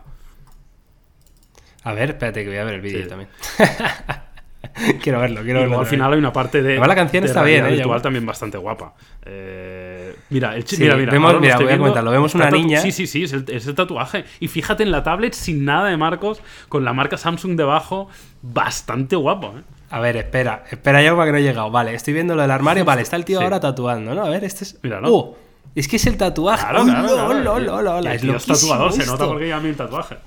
[1.84, 3.30] A ver, espérate que voy a ver el vídeo también.
[5.02, 5.80] quiero verlo, quiero verlo.
[5.80, 6.78] Al final hay una parte de.
[6.78, 7.76] la canción está bien, ¿eh?
[7.76, 8.94] Igual también bastante guapa.
[9.26, 11.12] Eh, mira, el mira, mira.
[11.40, 12.12] mira, voy a comentarlo.
[12.12, 12.80] Vemos una niña.
[12.82, 14.26] Sí, sí, sí, es el, tatuaje.
[14.40, 18.10] Y fíjate en la tablet sin nada de marcos, con la marca Samsung debajo,
[18.42, 19.64] bastante guapo, ¿eh?
[19.90, 21.70] A ver, espera, espera ya para que no he llegado.
[21.70, 22.86] Vale, estoy viendo lo del armario.
[22.86, 24.24] Vale, está el tío ahora tatuando, ¿no?
[24.24, 24.80] A ver, este es.
[24.84, 25.10] Mira, ¿no?
[25.10, 25.38] ¡Oh!
[25.76, 26.66] Es que es el tatuaje.
[26.66, 30.18] Claro, claro, Es tatuador, se nota porque llama el tatuaje.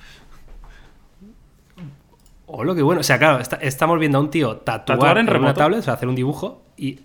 [2.56, 3.00] O lo que bueno.
[3.00, 6.08] O sea, claro, estamos viendo a un tío tatuar, en, una tablet, o sea, hacer
[6.08, 7.00] un dibujo y.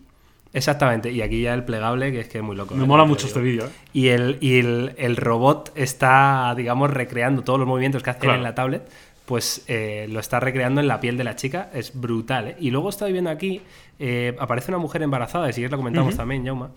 [0.51, 2.73] Exactamente, y aquí ya el plegable, que es que es muy loco.
[2.73, 2.87] Me ¿eh?
[2.87, 3.65] mola mucho este vídeo.
[3.65, 3.69] ¿eh?
[3.93, 8.55] Y, el, y el, robot está, digamos, recreando todos los movimientos que hace en la
[8.55, 8.89] tablet,
[9.27, 11.69] pues eh, lo está recreando en la piel de la chica.
[11.71, 12.55] Es brutal, ¿eh?
[12.59, 13.61] Y luego estoy viendo aquí,
[14.39, 16.71] aparece una mujer embarazada, y si quieres lo comentamos también, Jauma,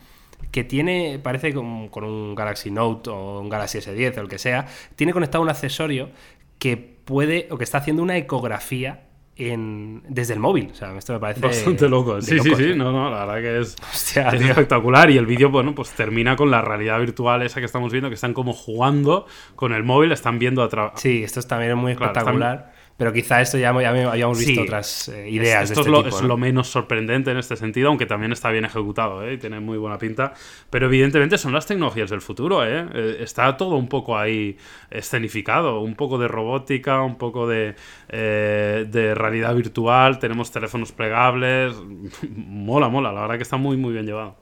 [0.50, 4.38] que tiene, parece con, con, un Galaxy Note o un Galaxy S10 o el que
[4.38, 6.10] sea, tiene conectado un accesorio
[6.58, 9.04] que puede o que está haciendo una ecografía
[9.36, 10.70] en, desde el móvil.
[10.72, 11.40] O sea, esto me parece.
[11.40, 12.20] Bastante loco.
[12.20, 12.64] Sí, sí, locos, sí.
[12.64, 12.76] ¿eh?
[12.76, 14.50] No, no, la verdad que es, Hostia, es tío.
[14.50, 15.10] espectacular.
[15.10, 18.14] Y el vídeo, bueno, pues termina con la realidad virtual esa que estamos viendo, que
[18.14, 21.00] están como jugando con el móvil, están viendo a través.
[21.00, 22.71] Sí, esto es también muy Claro, espectacular.
[22.96, 24.58] Pero quizá esto ya, habíamos visto Sí.
[24.60, 26.16] otras eh, ideas Esto de este es, lo, tipo.
[26.16, 29.34] es lo menos sorprendente en este sentido, aunque también está bien ejecutado ¿eh?
[29.34, 30.34] y tiene muy buena pinta.
[30.70, 32.64] Pero evidentemente son las tecnologías del futuro.
[32.64, 32.86] ¿eh?
[32.94, 34.56] Eh, Está todo un poco ahí
[34.90, 37.74] escenificado, un poco de robótica, un poco de,
[38.08, 40.18] eh, de realidad virtual.
[40.18, 41.74] Tenemos teléfonos plegables.
[42.36, 43.12] mola, mola.
[43.12, 44.41] La verdad que está muy, muy bien llevado.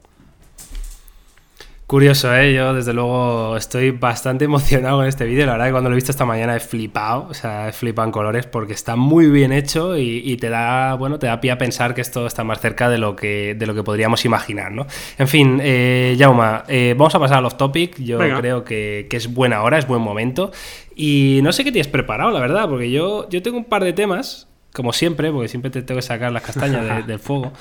[1.91, 2.55] Curioso, ¿eh?
[2.55, 5.45] Yo, desde luego, estoy bastante emocionado con este vídeo.
[5.45, 7.27] La verdad que cuando lo he visto esta mañana he flipado.
[7.29, 10.95] O sea, he flipado en colores porque está muy bien hecho y, y te da,
[10.95, 13.67] bueno, te da pie a pensar que esto está más cerca de lo que, de
[13.67, 14.87] lo que podríamos imaginar, ¿no?
[15.19, 17.99] En fin, eh, Jauma, eh, vamos a pasar al off-topic.
[17.99, 18.39] Yo Venga.
[18.39, 20.53] creo que, que es buena hora, es buen momento.
[20.95, 23.93] Y no sé qué tienes preparado, la verdad, porque yo, yo tengo un par de
[23.95, 27.53] temas, como siempre, porque siempre te tengo que sacar las castañas de- del fuego.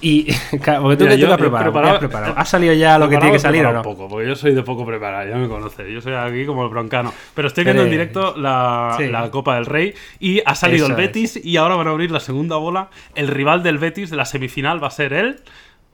[0.00, 0.24] Y,
[0.62, 2.34] claro, porque tú Mira, has preparado, ¿Qué preparado- has preparado?
[2.36, 3.82] ¿Ha salido ya lo que tiene que salir o no?
[3.82, 5.88] Poco, porque yo soy de poco preparado, ya me conoces.
[5.92, 7.12] Yo soy aquí como el broncano.
[7.34, 9.06] Pero estoy viendo en directo la, Sí.
[9.08, 12.10] la Copa del Rey y ha salido Eso el Betis y ahora van a abrir
[12.12, 12.90] la segunda bola.
[13.16, 15.40] El rival del Betis de la semifinal va a ser él.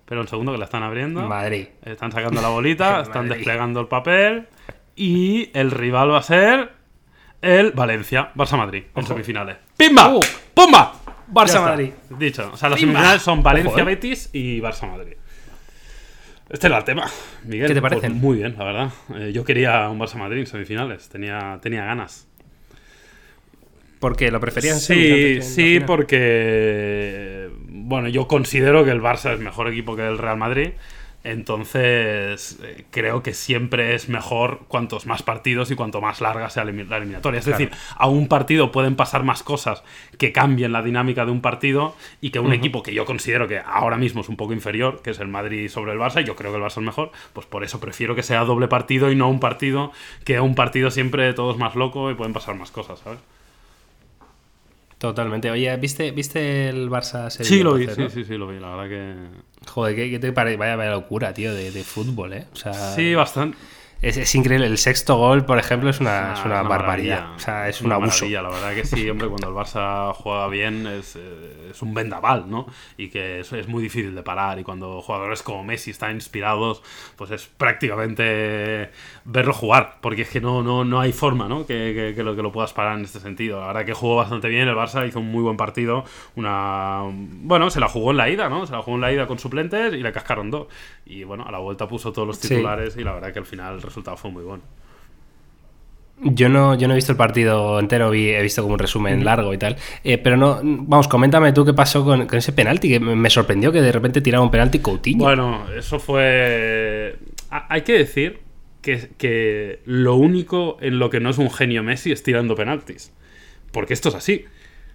[0.07, 1.23] Pero un segundo que la están abriendo.
[1.27, 1.69] Madrid.
[1.83, 3.37] Están sacando la bolita, están Madrid.
[3.39, 4.49] desplegando el papel.
[4.97, 6.73] Y el rival va a ser
[7.41, 9.57] el Valencia, Barça-Madrid, en semifinales.
[9.79, 10.09] ¡Pimba!
[10.15, 10.21] Uh.
[10.53, 10.93] ¡Pumba!
[11.29, 11.61] Barça Ya está.
[11.63, 11.91] Madrid.
[12.19, 12.51] Dicho.
[12.53, 12.79] O sea, Pimba.
[12.79, 13.85] semifinales son Ojo, Valencia eh.
[13.85, 15.15] Betis y Barça Madrid.
[16.51, 17.07] Este era el tema,
[17.45, 17.69] Miguel.
[17.69, 18.19] ¿Qué te Pues parecen?
[18.21, 18.91] muy bien, la verdad.
[19.17, 21.09] Eh, yo quería un Barça Madrid en semifinales.
[21.09, 22.29] Tenía, tenía ganas.
[23.99, 27.49] Porque lo preferían Sí, sí, porque.
[27.69, 30.71] Bueno, yo considero que el Barça es mejor equipo que el Real Madrid.
[31.25, 36.65] Entonces, eh, creo que siempre es mejor cuantos más partidos y cuanto más larga sea
[36.65, 37.41] la elimi- la eliminatoria.
[37.41, 39.83] Es decir, a un partido pueden pasar más cosas
[40.19, 43.59] que cambien la dinámica de un partido y que un equipo que yo considero que
[43.59, 46.37] ahora mismo es un poco inferior, que es el Madrid sobre el Barça, y yo
[46.37, 49.17] creo que el Barça es mejor, pues por eso prefiero que sea doble partido y
[49.17, 49.93] no un partido
[50.25, 53.19] que un partido siempre todo es más loco y pueden pasar más cosas, ¿sabes?
[54.99, 55.51] Totalmente.
[55.51, 57.57] Oye, ¿viste, ¿viste el Barça Sevilla?
[57.57, 58.09] Sí, lo vi, sí, no?
[58.11, 58.59] sí, sí, lo vi.
[58.61, 59.15] La verdad que.
[59.69, 60.57] Joder, ¿qué, qué te parece?
[60.57, 62.47] Vaya, vaya locura, tío, de, de fútbol, ¿eh?
[62.53, 63.59] O sea, Sí, bastante.
[64.09, 64.67] Es, es increíble.
[64.67, 67.17] El sexto gol, por ejemplo, es una, Ah, es una barbaridad.
[67.21, 67.37] maravilla.
[67.37, 68.27] O sea, es un abuso.
[68.29, 72.49] La verdad que sí, hombre, cuando el Barça juega bien es, eh, es un vendaval,
[72.51, 72.67] ¿no?
[72.97, 74.59] Y que es, es muy difícil de parar.
[74.59, 76.83] Y cuando jugadores como Messi están inspirados,
[77.17, 78.91] pues es prácticamente
[79.25, 79.99] verlo jugar.
[80.01, 81.67] Porque es que no, no, no hay forma, ¿no?
[81.67, 83.61] Que, que- que lo, que lo puedas parar en este sentido.
[83.61, 84.69] La verdad que jugó bastante bien.
[84.69, 86.05] El Barça hizo un muy buen partido.
[86.37, 87.01] Una.
[87.11, 88.67] Bueno, se la jugó en la ida, ¿no?
[88.67, 90.69] Se la jugó en la ida con suplentes y le cascaron dos.
[91.07, 92.49] Y bueno, a la vuelta puso todos los Sí.
[92.49, 92.97] titulares.
[92.97, 94.63] Y la verdad que al final resultado fue muy bueno.
[96.23, 99.25] Yo no, yo no he visto el partido entero, vi- he visto como un resumen
[99.25, 99.77] largo y tal.
[100.05, 103.73] Eh, pero no, vamos, coméntame tú qué pasó con, con ese penalti, que me sorprendió
[103.73, 105.25] que de repente tirara un penalti Coutinho.
[105.25, 107.17] Bueno, eso fue.
[107.51, 108.41] Ha- Hay que decir
[108.81, 113.13] que, que lo único en lo que no es un genio Messi es tirando penaltis.
[113.73, 114.45] Porque esto es así.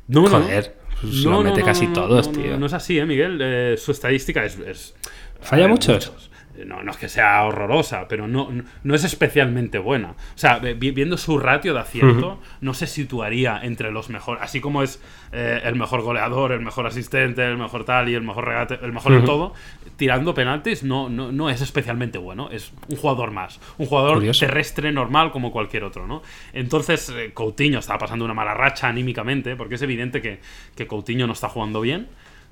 [0.07, 0.45] No, no, no.
[0.45, 2.57] Joder, pues lo mete casi todos, tío.
[2.57, 3.39] No, es así, ¿eh, Miguel?
[3.41, 4.57] Eh, su estadística es.
[4.59, 4.95] es-
[5.41, 6.28] ¿Falla muchos?
[6.65, 8.49] No, no es que sea horrorosa, pero no,
[8.83, 10.09] no- es especialmente buena.
[10.11, 14.43] O sea, vi- viendo su ratio de acierto, no se situaría entre los mejores.
[14.43, 18.23] Así como es eh, el mejor goleador, el mejor asistente, el mejor tal y el
[18.23, 19.53] mejor regate, el mejor en todo,
[19.97, 22.49] tirando penaltis no, no, no es especialmente bueno.
[22.51, 23.59] Es un jugador más.
[23.77, 24.39] Un jugador Curioso.
[24.45, 26.21] terrestre normal como cualquier otro, ¿no?
[26.53, 30.39] Entonces, eh, Coutinho estaba pasando una mala racha anímicamente, porque es evidente que,
[30.75, 32.07] que Coutinho no está jugando bien.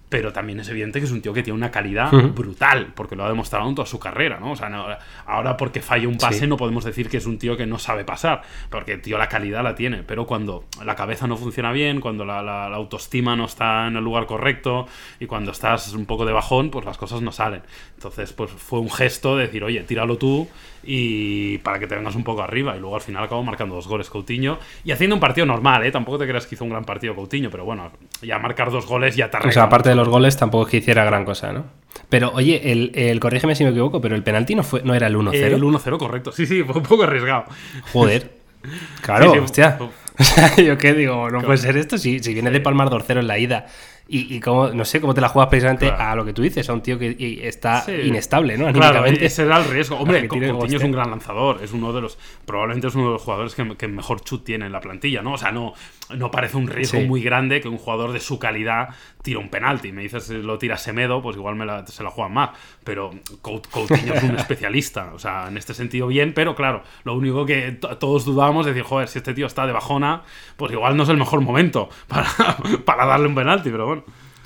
[0.10, 3.26] Pero también es evidente que es un tío que tiene una calidad brutal, porque lo
[3.26, 4.52] ha demostrado en toda su carrera, ¿no?
[4.52, 4.86] O sea, no-
[5.26, 6.48] ahora porque falle un pase Sí.
[6.48, 9.63] no podemos decir que es un tío que no sabe pasar, porque tío la calidad
[9.63, 13.43] la tiene, pero cuando la cabeza no funciona bien, cuando la, la- la autoestima no
[13.46, 14.88] está en el lugar correcto
[15.20, 17.62] y cuando estás un poco de bajón, pues las cosas no salen.
[17.96, 20.48] Entonces, pues fue un gesto de decir, oye, tíralo tú
[20.89, 22.76] y para que te vengas un poco arriba.
[22.76, 25.91] Y luego al final acabó marcando dos goles Coutinho y haciendo un partido normal, ¿eh?
[25.91, 29.15] Tampoco te creas que hizo un gran partido Coutinho, pero bueno, ya marcar dos goles
[29.17, 31.65] ya te O sea, aparte de los goles, tampoco es que hiciera gran cosa, ¿no?
[32.10, 35.08] Pero, oye, el, el- corrígeme si me equivoco, pero el penalti no, fue, no era
[35.08, 35.34] el 1-0.
[35.34, 36.32] El 1-0, correcto.
[36.32, 37.45] Sí, sí, fue un poco arriesgado.
[37.91, 38.38] Joder.
[39.02, 39.80] Claro, Sí, sí, hostia.
[40.19, 41.97] O sea, yo qué digo, no puede ser esto.
[42.00, 43.67] Si, si viene de palmar 2-0 en la ida
[44.10, 46.73] Y, cómo, no sé, cómo te la juegas precisamente a lo que tú dices, a
[46.73, 48.71] un tío que está inestable, ¿no?
[48.71, 49.98] Claro, ese era el riesgo.
[50.00, 53.21] Hombre, Coutinho es un gran lanzador, es uno de los, probablemente es uno de los
[53.21, 55.34] jugadores que, mejor chut tiene en la plantilla, ¿no?
[55.34, 55.73] O sea, no,
[56.15, 58.90] no parece un riesgo muy grande que un jugador de su calidad
[59.21, 59.92] tire un penalti.
[59.92, 62.52] Me dices, lo tira Semedo, pues igual me se la juegan más.
[62.84, 63.12] Pero
[63.42, 67.73] Coutinho es un especialista, o sea, en este sentido bien, pero claro, lo único que
[67.73, 70.23] todos dudamos es decir, joder, si este tío está de bajona,
[70.56, 72.27] pues igual no es el mejor momento para,
[72.86, 73.96] para darle un penalti, pero bueno.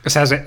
[0.03, 0.43] O sea, se,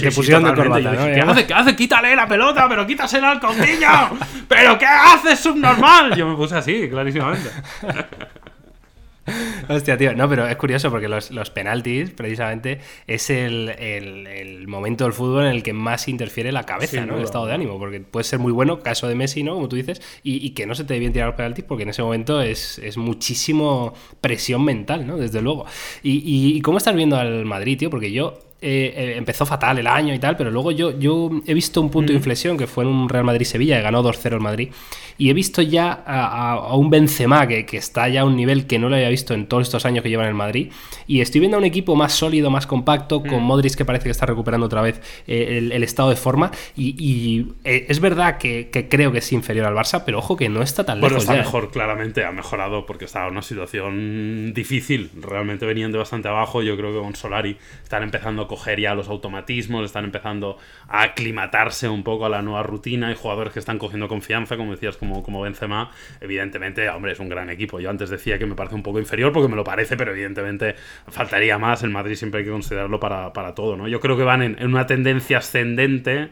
[0.00, 1.06] te pusieron de corbata, ¿no?
[1.06, 1.46] ¿Qué hace?
[1.46, 1.76] ¿Qué hace?
[1.76, 4.18] Quítale la pelota, pero quítasela al Coutinho.
[4.48, 6.14] ¿Pero qué haces, subnormal?
[6.16, 7.50] Yo me puse así, clarísimamente.
[9.68, 10.14] Hostia, tío.
[10.14, 15.44] No, pero es curioso porque los, los penaltis, precisamente, es el, el, momento del fútbol
[15.44, 17.16] en el que más interfiere la cabeza, ¿no?
[17.16, 17.78] El estado de ánimo.
[17.78, 19.54] Porque puede ser muy bueno, caso de Messi, ¿no?
[19.54, 22.02] Como tú dices, y, que no se te deben tirar los penaltis porque en ese
[22.02, 25.16] momento es, es muchísimo presión mental, ¿no?
[25.16, 25.66] Desde luego.
[26.02, 26.22] Y,
[26.56, 27.90] y, cómo estás viendo al Madrid, tío?
[27.90, 31.54] Porque yo eh, eh, empezó fatal el año y tal, pero luego yo, yo he
[31.54, 34.40] visto un punto de inflexión que fue en un Real Madrid-Sevilla, que ganó 2-0 el
[34.40, 34.70] Madrid,
[35.16, 38.80] y he visto ya a, un Benzema que, que, está ya a un nivel que
[38.80, 40.72] no lo había visto en todos estos años que lleva en el Madrid,
[41.06, 44.10] y estoy viendo a un equipo más sólido, más compacto, con Modric que parece que
[44.10, 49.18] está recuperando otra vez eh, el, estado de forma, y, es verdad que, creo que
[49.18, 51.10] es inferior al Barça, pero ojo que no está tan lejos.
[51.10, 55.98] Bueno, está mejor, claramente, ha mejorado porque estaba en una situación difícil, realmente venían de
[55.98, 60.58] bastante abajo, yo creo que con Solari están empezando coger ya los automatismos, están empezando
[60.88, 63.08] a aclimatarse un poco a la nueva rutina.
[63.08, 65.90] Hay jugadores que están cogiendo confianza, como decías, como, como Benzema.
[66.20, 67.78] Evidentemente, hombre, es un gran equipo.
[67.78, 70.74] Yo antes decía que me parece un poco inferior porque me lo parece, pero evidentemente
[71.06, 71.82] faltaría más.
[71.82, 73.86] El Madrid siempre hay que considerarlo para, todo, ¿no?
[73.86, 76.30] Yo creo que van en, una tendencia ascendente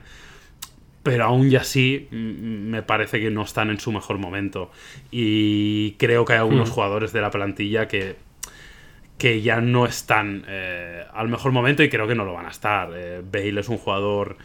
[1.03, 4.73] pero aún y así mm, me parece que no están en su mejor momento.
[5.12, 6.73] Y creo que hay algunos hmm.
[6.73, 8.17] jugadores de la plantilla que
[9.19, 12.51] que ya no están eh, al mejor momento y creo que no lo van a
[12.51, 12.91] estar.
[12.95, 14.37] Eh, Bale es un jugador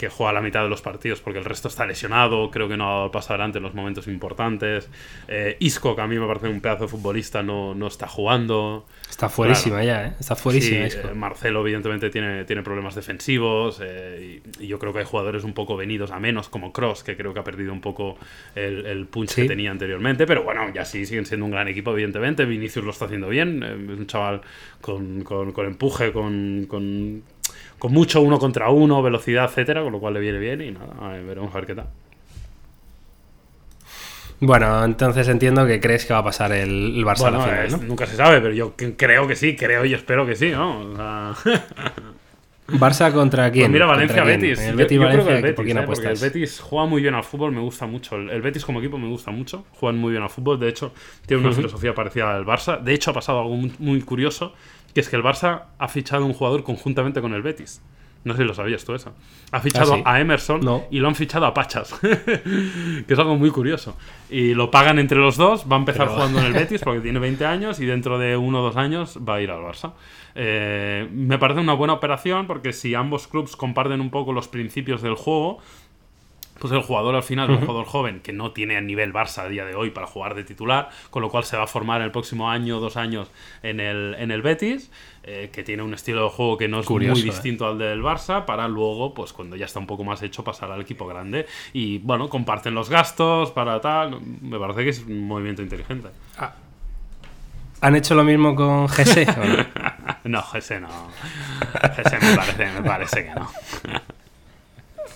[0.00, 2.88] que juega la mitad de los partidos porque el resto está lesionado, creo que no
[2.88, 4.88] ha dado el paso adelante en los momentos importantes.
[5.28, 8.86] Eh, Isco, que a mí me parece un pedazo de futbolista, no, no está jugando.
[9.10, 10.12] Está fuerísima ya, ¿eh?
[10.18, 10.88] Está fuerísima.
[10.88, 15.44] Sí, eh, Marcelo, evidentemente, tiene, tiene problemas defensivos eh, y, yo creo que hay jugadores
[15.44, 18.16] un poco venidos a menos, como Cross, que creo que ha perdido un poco
[18.54, 21.90] el, el punch que tenía anteriormente, pero bueno, ya sí siguen siendo un gran equipo,
[21.92, 22.46] evidentemente.
[22.46, 24.40] Vinicius lo está haciendo bien, es un chaval
[24.80, 27.22] con, con, con empuje, con, con
[27.80, 31.08] con mucho uno contra uno, velocidad, etcétera, con lo cual le viene bien y nada,
[31.22, 31.86] veremos a ver qué tal.
[34.38, 37.76] Bueno, entonces entiendo que crees que va a pasar el, Barça a la final, ¿no?
[37.78, 40.94] Nunca se sabe, pero yo creo que sí, creo y espero que sí, ¿no?
[42.72, 43.64] ¿Barça contra quién?
[43.64, 44.60] Pues mira, Valencia-Betis.
[44.60, 45.82] El Betis, yo, Valencia, creo que el Betis, ¿eh?
[45.86, 48.16] porque el Betis juega muy bien al fútbol, me gusta mucho.
[48.16, 50.92] El, Betis como equipo me gusta mucho, juegan muy bien al fútbol, de hecho,
[51.26, 52.80] tiene una filosofía parecida al Barça.
[52.80, 54.54] De hecho, ha pasado algo muy curioso,
[54.94, 57.82] que es que el Barça ha fichado un jugador conjuntamente con el Betis.
[58.22, 59.14] No sé si lo sabías tú eso.
[59.50, 60.60] Ha fichado ¿Ah, a Emerson
[60.90, 61.94] y lo han fichado a Pachas.
[62.00, 63.96] que es algo muy curioso.
[64.28, 65.64] Y lo pagan entre los dos.
[65.70, 68.60] Va a empezar jugando en el Betis porque tiene 20 años y dentro de uno
[68.60, 69.94] o dos años va a ir al Barça.
[70.34, 75.00] Eh, me parece una buena operación porque si ambos clubes comparten un poco los principios
[75.00, 75.58] del juego,
[76.60, 79.48] pues el jugador al final, un jugador joven que no tiene a nivel Barça a
[79.48, 82.10] día de hoy para jugar de titular, con lo cual se va a formar el
[82.10, 83.30] próximo año, dos años
[83.62, 84.90] en el, en el Betis,
[85.22, 87.12] eh, que tiene un estilo de juego que no es muy ¿eh?
[87.14, 90.70] distinto al del Barça, para luego, pues cuando ya está un poco más hecho, pasar
[90.70, 91.46] al equipo grande.
[91.72, 94.20] Y bueno, comparten los gastos para tal.
[94.42, 96.08] Me parece que es un movimiento inteligente.
[96.36, 96.52] Ah.
[97.80, 99.26] ¿Han hecho lo mismo con GC?
[99.36, 99.44] no?
[100.24, 100.88] no, GC no.
[101.96, 103.50] GC me parece, me parece que no.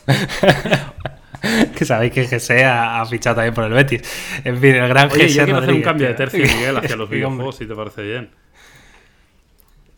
[1.77, 4.03] que sabéis que GC ha, fichado también por el Betis.
[4.45, 7.09] En fin, el gran Oye, Yo quiero hacer un cambio de tercio, Miguel, hacia los
[7.09, 8.31] videojuegos, si te parece bien.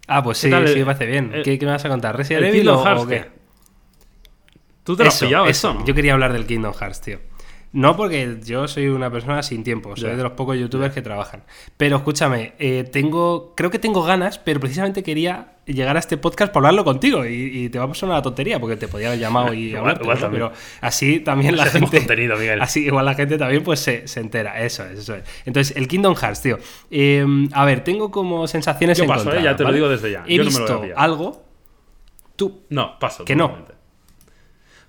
[0.08, 1.32] Ah, pues sí, sí, me parece bien.
[1.42, 2.16] ¿Qué, me vas a contar?
[2.16, 3.24] ¿Resident Evil o, qué?
[4.84, 5.82] ¿Tú te lo has pillado eso?
[5.84, 7.18] Yo quería hablar del Kingdom Hearts, tío.
[7.76, 11.42] No porque yo soy una persona sin tiempo, soy de los pocos youtubers que trabajan.
[11.76, 16.54] Pero escúchame, eh, tengo, creo que tengo ganas, pero precisamente quería llegar a este podcast
[16.54, 19.52] para hablarlo contigo y, te va a pasar una tontería porque te podía haber llamado
[19.52, 22.06] y hablar, pero así también la gente,
[22.62, 24.58] así igual la gente también pues se, entera.
[24.64, 25.24] Eso es, eso es.
[25.44, 26.58] Entonces el Kingdom Hearts, tío.
[26.90, 30.24] Em, a ver, tengo como sensaciones yo paso, eh, ya te lo digo desde ya.
[30.26, 31.44] He visto algo.
[32.36, 32.62] Tú.
[32.70, 33.26] No, paso.
[33.26, 33.75] Que no.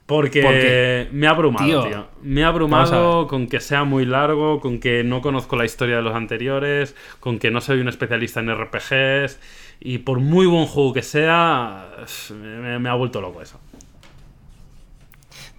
[0.07, 2.07] Porque, me ha abrumado, tío.
[2.21, 6.01] Me ha abrumado con que sea muy largo, con que no conozco la historia de
[6.01, 9.37] los anteriores, con que no soy un especialista en RPGs.
[9.81, 11.89] Y por muy buen juego que sea,
[12.41, 13.59] me, ha vuelto loco eso.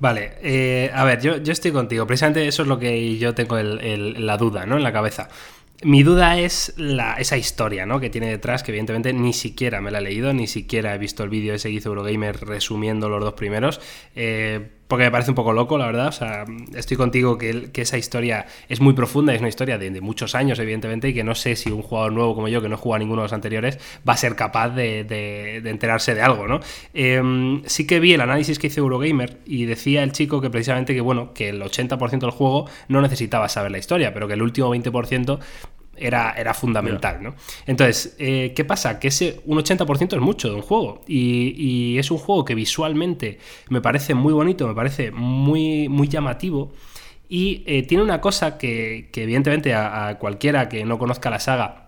[0.00, 2.06] Vale, eh, a ver, yo, yo, estoy contigo.
[2.06, 4.78] Precisamente eso es lo que yo tengo la duda, ¿no?
[4.78, 5.28] En la cabeza.
[5.82, 8.00] Mi duda es la, esa historia ¿no?
[8.00, 11.22] que tiene detrás, que evidentemente ni siquiera me la he leído, ni siquiera he visto
[11.22, 13.80] el vídeo ese que hizo Eurogamer resumiendo los dos primeros.
[14.16, 16.08] Eh, porque me parece un poco loco, la verdad.
[16.08, 20.34] O sea, estoy contigo que, esa historia es muy profunda, es una historia de, muchos
[20.34, 22.98] años, evidentemente, y que no sé si un jugador nuevo como yo, que no juega
[22.98, 23.78] ninguno de los anteriores,
[24.08, 26.60] va a ser capaz de, enterarse de algo, ¿no?
[26.94, 30.94] Em, sí que vi el análisis que hizo Eurogamer y decía el chico que precisamente
[30.94, 34.42] que, bueno, que el 80% del juego no necesitaba saber la historia, pero que el
[34.42, 35.38] último 20%
[36.00, 37.34] era, era fundamental, ¿no?
[37.66, 38.98] Entonces, eh, ¿qué pasa?
[38.98, 43.38] Que ese un 80% es mucho de un juego y, es un juego que visualmente
[43.68, 46.72] me parece muy bonito, me parece muy, muy llamativo
[47.28, 51.87] y eh, tiene una cosa que, evidentemente a, cualquiera que no conozca la saga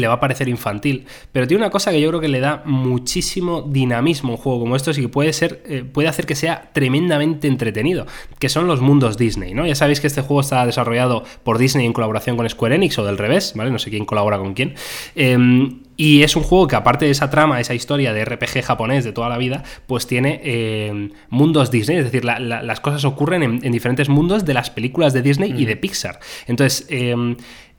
[0.00, 2.62] le va a parecer infantil, pero tiene una cosa que yo creo que le da
[2.64, 6.34] muchísimo dinamismo a un juego como estos y que puede ser, eh, puede hacer que
[6.34, 8.06] sea tremendamente entretenido,
[8.38, 9.66] que son los mundos Disney, ¿no?
[9.66, 13.04] Ya sabéis que este juego está desarrollado por Disney en colaboración con Square Enix o
[13.04, 13.70] del revés, ¿vale?
[13.70, 14.74] No sé quién colabora con quién.
[15.14, 19.04] Em, y es un juego que aparte de esa trama, esa historia de RPG japonés
[19.04, 23.72] de toda la vida, pues tiene em, mundos Disney, es decir, las cosas ocurren en,
[23.72, 26.20] diferentes mundos de las películas de Disney y de Pixar.
[26.46, 27.36] Entonces, em,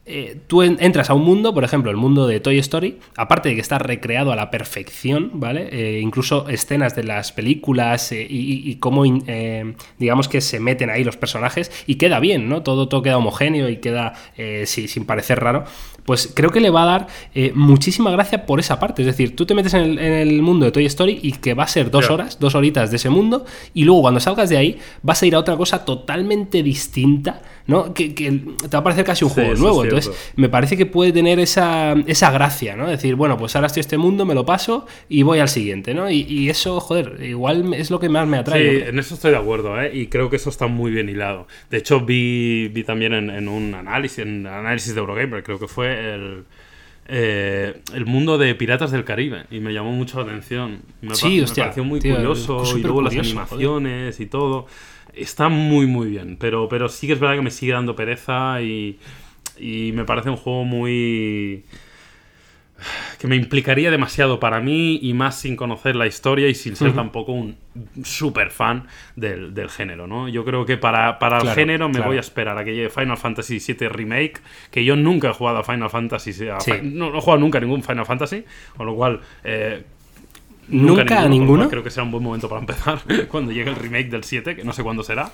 [0.10, 3.56] eh, tú entras a un mundo, por ejemplo, el mundo de Toy Story, aparte de
[3.56, 5.68] que está recreado a la perfección, ¿vale?
[5.72, 9.04] Eh, incluso escenas de las películas eh, y, cómo,
[10.00, 12.64] digamos que se meten ahí los personajes y queda bien, ¿no?
[12.64, 14.14] Todo, todo queda homogéneo y queda
[14.66, 15.66] sin parecer raro
[16.06, 17.08] pues creo que le va a dar
[17.54, 19.02] muchísima gracia por esa parte.
[19.02, 21.68] Es decir, tú te metes en el, mundo de Toy Story y que va a
[21.68, 25.22] ser dos horas, dos horitas de ese mundo, y luego cuando salgas de ahí vas
[25.22, 27.94] a ir a otra cosa totalmente distinta, ¿no?
[27.94, 28.40] Que, te
[28.72, 29.84] va a parecer casi un juego nuevo.
[29.98, 32.88] Entonces, me parece que puede tener esa, esa gracia, ¿no?
[32.88, 35.94] Decir, bueno, pues ahora estoy en este mundo, me lo paso y voy al siguiente,
[35.94, 36.10] ¿no?
[36.10, 38.80] Y, eso, joder, igual es lo que más me atrae.
[38.80, 39.92] Sí, en eso estoy de acuerdo, ¿eh?
[39.94, 41.48] Y creo que eso está muy bien hilado.
[41.70, 45.68] De hecho, vi, vi también en, en un análisis, en análisis de Eurogamer, creo que
[45.68, 46.46] fue el,
[47.10, 50.82] eh, el mundo de Piratas del Caribe y me llamó mucho la atención.
[51.02, 54.68] Me, sí, pareció muy curioso y luego las animaciones y todo.
[55.14, 58.62] Está muy, muy bien, pero, pero sí que es verdad que me sigue dando pereza
[58.62, 59.00] y,
[59.60, 61.64] y me parece un juego muy
[63.20, 66.94] que me implicaría demasiado para mí y más sin conocer la historia y sin ser
[66.94, 67.58] tampoco un
[68.04, 70.30] super fan del, género, ¿no?
[70.30, 73.18] Yo creo que para, para el género me voy a esperar a que llegue Final
[73.18, 76.32] Fantasy VII Remake, que yo nunca he jugado a Final Fantasy,
[76.84, 78.44] no, he jugado nunca a ningún Final Fantasy,
[78.76, 79.22] con lo cual...
[79.44, 79.84] Eh,
[80.70, 81.70] ¿Nunca, a ninguno?
[81.70, 83.00] Creo que será un buen momento para empezar
[83.30, 85.32] cuando llegue el remake del 7, que no sé cuándo será.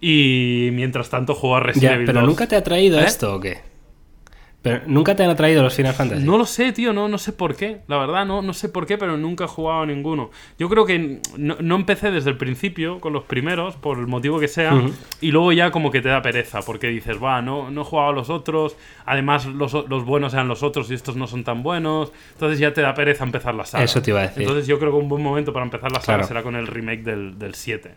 [0.00, 3.04] Y mientras tanto juego a Resident Evil ¿Pero nunca te ha traído ¿Eh?
[3.04, 3.60] esto o qué?
[4.66, 6.24] Pero nunca te han atraído los Final Fantasy.
[6.24, 7.82] No lo sé, tío, no, no sé por qué.
[7.86, 10.32] La verdad, no, no sé por qué, pero nunca he jugado a ninguno.
[10.58, 14.48] Yo creo que no, empecé desde el principio con los primeros, por el motivo que
[14.48, 14.74] sea,
[15.20, 18.08] y luego ya como que te da pereza, porque dices, va, no, no he jugado
[18.08, 21.62] a los otros, además los, los buenos eran los otros y estos no son tan
[21.62, 23.84] buenos, entonces ya te da pereza empezar la saga.
[23.84, 24.42] Eso te iba a decir.
[24.42, 27.04] Entonces yo creo que un buen momento para empezar la saga será con el remake
[27.04, 27.94] del, del 7.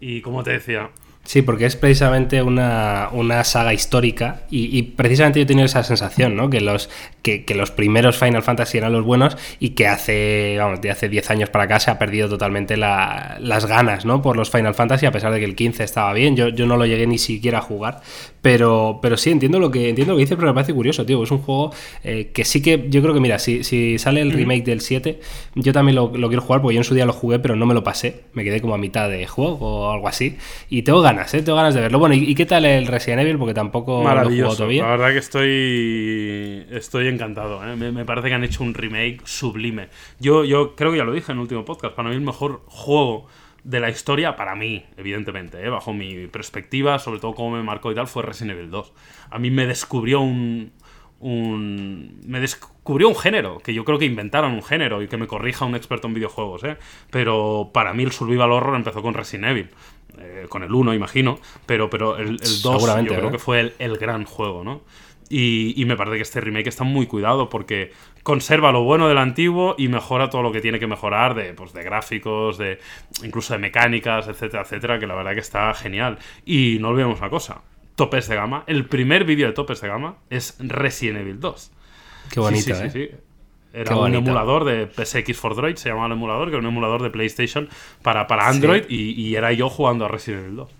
[0.00, 0.90] Y como te decía,
[1.24, 3.08] Sí, porque es precisamente una,
[3.44, 6.50] saga histórica y, precisamente yo he tenido esa sensación, ¿no?
[6.50, 6.90] Que los,
[7.22, 11.30] que, los primeros Final Fantasy eran los buenos y que hace, vamos, de hace 10
[11.30, 14.20] años para acá se ha perdido totalmente las ganas, ¿no?
[14.20, 16.76] Por los Final Fantasy, a pesar de que el 15 estaba bien, yo, yo no
[16.76, 18.02] lo llegué ni siquiera a jugar,
[18.42, 21.22] pero, pero sí, entiendo lo que entiendo lo que dice, pero me parece curioso, tío.
[21.22, 24.32] Es un juego eh, que sí que yo creo que, mira, si, si sale el
[24.32, 25.20] remake del 7,
[25.54, 27.74] yo también lo, quiero jugar porque yo en su día lo jugué, pero no me
[27.74, 28.22] lo pasé.
[28.32, 30.36] Me quedé como a mitad de juego o algo así.
[30.68, 31.42] Y tengo ganas, ¿eh?
[31.42, 31.98] Tengo ganas de verlo.
[31.98, 33.38] Bueno, ¿y, qué tal el Resident Evil?
[33.38, 34.82] Porque tampoco lo he todavía.
[34.82, 37.60] La verdad que estoy, estoy encantado.
[37.66, 37.76] ¿eh?
[37.76, 39.88] Me, parece que han hecho un remake sublime.
[40.18, 41.94] Yo, yo creo que ya lo dije en el último podcast.
[41.94, 43.26] Para mí, el mejor juego
[43.64, 45.68] de la historia, para mí, evidentemente, ¿eh?
[45.68, 48.92] bajo mi perspectiva, sobre todo como me marcó y tal, fue Resident Evil 2.
[49.30, 50.72] A mí me descubrió un,
[51.22, 52.20] un.
[52.26, 55.64] Me descubrió un género, que yo creo que inventaron un género y que me corrija
[55.64, 56.76] un experto en videojuegos, ¿eh?
[57.10, 59.70] Pero para mí el Survival Horror empezó con Resident Evil.
[60.18, 63.96] Eh, con el 1, imagino, pero, pero el, 2 yo creo que fue el, el
[63.96, 64.82] gran juego, ¿no?
[65.34, 67.90] Y, me parece que este remake está muy cuidado porque
[68.22, 71.72] conserva lo bueno del antiguo y mejora todo lo que tiene que mejorar de, pues,
[71.72, 72.78] de gráficos, de
[73.24, 76.18] incluso de mecánicas, etcétera, etcétera, que la verdad que está genial.
[76.44, 77.62] Y no olvidemos una cosa,
[77.96, 78.64] topes de gama.
[78.66, 81.72] El primer vídeo de topes de gama es Resident Evil 2.
[82.30, 83.20] Qué bonito, sí, sí, ¿eh?
[83.74, 87.02] Era un emulador de PSX for Droid, se llamaba el emulador, que era un emulador
[87.02, 87.70] de PlayStation
[88.02, 90.70] para, para Android y, y, era yo jugando a Resident Evil 2.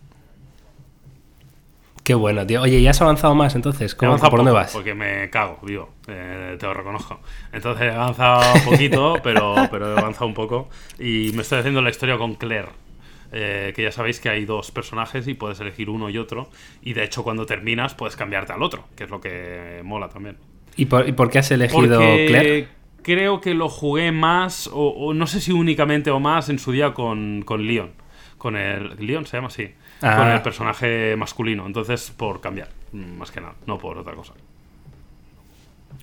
[2.04, 2.60] Qué bueno, tío.
[2.62, 3.94] Oye, ¿ya has avanzado más entonces?
[3.94, 4.72] ¿Cómo, ¿Por dónde vas?
[4.72, 5.90] Porque me cago, vivo.
[6.08, 7.20] Eh, te lo reconozco.
[7.52, 10.68] Entonces he avanzado un poquito, pero, pero he avanzado un poco.
[10.98, 12.70] Y me estoy haciendo la historia con Claire.
[13.32, 16.50] Eh, que ya sabéis que hay dos personajes y puedes elegir uno y otro.
[16.82, 20.36] Y de hecho, cuando terminas, puedes cambiarte al otro, que es lo que mola también.
[20.76, 22.68] ¿Y por, qué has elegido Claire?
[23.02, 26.94] Creo que lo jugué más, o, no sé si únicamente o más, en su día
[26.94, 27.92] con, con Leon.
[28.38, 28.96] Con el.
[28.98, 29.66] ¿Leon se llama así?
[30.00, 30.34] Con Ah.
[30.34, 31.66] el personaje masculino.
[31.66, 34.34] Entonces, por cambiar, más que nada, no por otra cosa.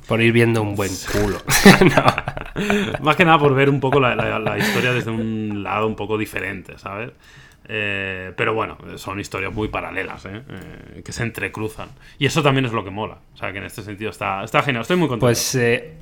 [0.10, 1.38] Por ir viendo un buen culo.
[3.01, 5.95] Más que nada por ver un poco la, la- la historia desde un lado un
[5.95, 7.12] poco diferente, ¿sabes?
[7.72, 10.41] Eh, pero bueno, son historias muy paralelas, ¿eh?
[10.49, 11.89] Eh, que se entrecruzan.
[12.18, 13.20] Y eso también es lo que mola.
[13.34, 14.82] O sea, que en este sentido está, está genial.
[14.82, 15.28] Estoy muy contento.
[15.28, 15.93] Pues eh,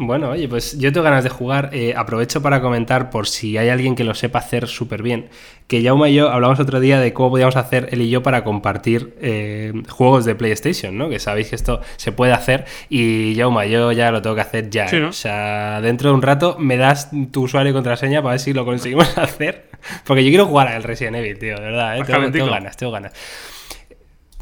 [0.00, 1.70] bueno, oye, pues yo tengo ganas de jugar.
[1.72, 5.28] Eh, aprovecho para comentar, por si hay alguien que lo sepa hacer súper bien,
[5.66, 8.42] que Jauma y yo hablamos otro día de cómo podíamos hacer él y yo para
[8.42, 11.10] compartir eh, juegos de PlayStation, ¿no?
[11.10, 12.64] Que sabéis que esto se puede hacer.
[12.88, 14.88] Y Jauma, yo ya lo tengo que hacer ya.
[14.88, 14.96] Sí.
[14.96, 15.10] ¿no?
[15.10, 18.54] O sea, dentro de un rato me das tu usuario y contraseña para ver si
[18.54, 19.66] lo conseguimos hacer.
[20.04, 22.30] Porque yo quiero jugar al Resident Evil, tío, de verdad, ¿eh?
[22.32, 23.12] Tengo ganas, tengo ganas.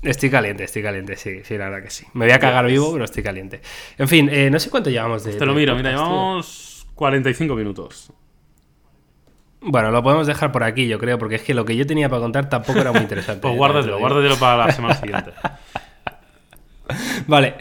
[0.02, 2.06] Estoy caliente, estoy caliente, sí, sí, la verdad que sí.
[2.12, 3.60] Me voy a cagar vivo, pero estoy caliente.
[3.96, 5.34] En fin, eh, no sé cuánto llevamos de.
[5.34, 8.12] Te lo miro, mira, llevamos 45 minutos.
[9.60, 12.08] Bueno, lo podemos dejar por aquí, yo creo, porque es que lo que yo tenía
[12.08, 13.40] para contar tampoco era muy interesante.
[13.42, 15.32] Pues guárdatelo, guárdatelo para la semana siguiente.
[17.26, 17.56] Vale.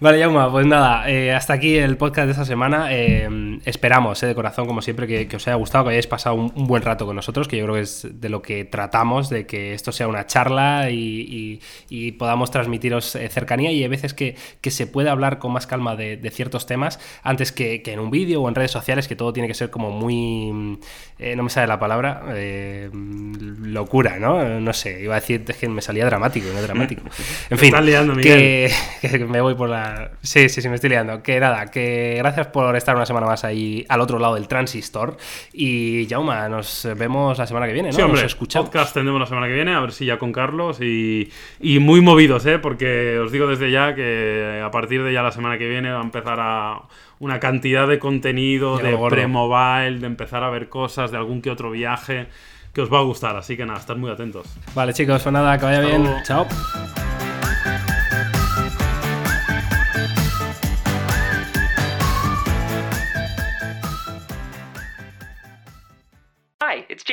[0.00, 2.88] Vale, Yauma, pues nada, eh, hasta aquí el podcast de esta semana.
[2.90, 6.34] Eh, esperamos, eh, de corazón, como siempre, que, que os haya gustado, que hayáis pasado
[6.34, 9.30] un, un buen rato con nosotros, que yo creo que es de lo que tratamos,
[9.30, 13.88] de que esto sea una charla y, y- y podamos transmitiros eh, cercanía y hay
[13.88, 17.80] veces que, que se puede hablar con más calma de, de ciertos temas antes que,
[17.82, 20.78] que en un vídeo o en redes sociales, que todo tiene que ser como muy...
[21.36, 22.22] no me sale la palabra,
[22.92, 24.60] locura, ¿no?
[24.60, 27.02] No sé, iba a decir es que me salía dramático, no dramático.
[27.50, 28.14] En fin, liando,
[29.00, 29.83] que me voy por la...
[30.22, 31.22] Sí, sí, sí, me estoy liando.
[31.22, 35.16] Que nada, que gracias por estar una semana más ahí al otro lado del transistor.
[35.52, 37.94] Y Jauma, nos vemos la semana que viene, ¿no?
[37.96, 38.68] Sí, hombre, Nos escuchamos.
[38.68, 41.30] podcast tendremos la semana que viene, a ver si ya con Carlos y,
[41.60, 42.58] y muy movidos, ¿eh?
[42.58, 46.00] Porque os digo desde ya que a partir de ya la semana que viene va
[46.00, 46.82] a empezar a
[47.20, 51.50] una cantidad de contenido, Ya de pre-mobile, de empezar a ver cosas, de algún que
[51.50, 52.26] otro viaje
[52.74, 53.36] que os va a gustar.
[53.36, 54.46] Así que nada, estad muy atentos.
[54.74, 56.02] Vale, chicos, pues nada, que vaya Hasta bien.
[56.02, 56.18] luego.
[56.24, 57.13] Chao.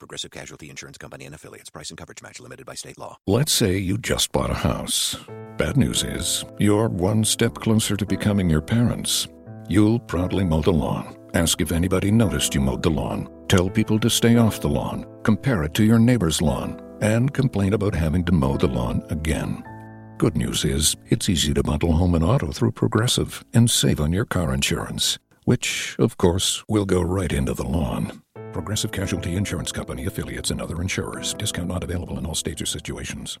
[0.00, 1.70] Progressive Casualty Insurance Company and affiliates.
[1.70, 3.18] Price and coverage match limited by state law.
[3.28, 5.16] Let's say you just bought a house.
[5.56, 9.28] Bad news is, you're one step closer to becoming your parents.
[9.68, 11.16] You'll proudly mow the lawn.
[11.34, 13.28] Ask if anybody noticed you mowed the lawn.
[13.46, 15.06] Tell people to stay off the lawn.
[15.22, 16.80] Compare it to your neighbor's lawn.
[17.02, 19.62] And complain about having to mow the lawn again.
[20.18, 24.12] Good news is, it's easy to bundle home and auto through Progressive and save on
[24.12, 28.22] your car insurance, which, of course, will go right into the lawn.
[28.52, 31.34] Progressive Casualty Insurance Company affiliates and other insurers.
[31.34, 33.38] Discount not available in all states or situations.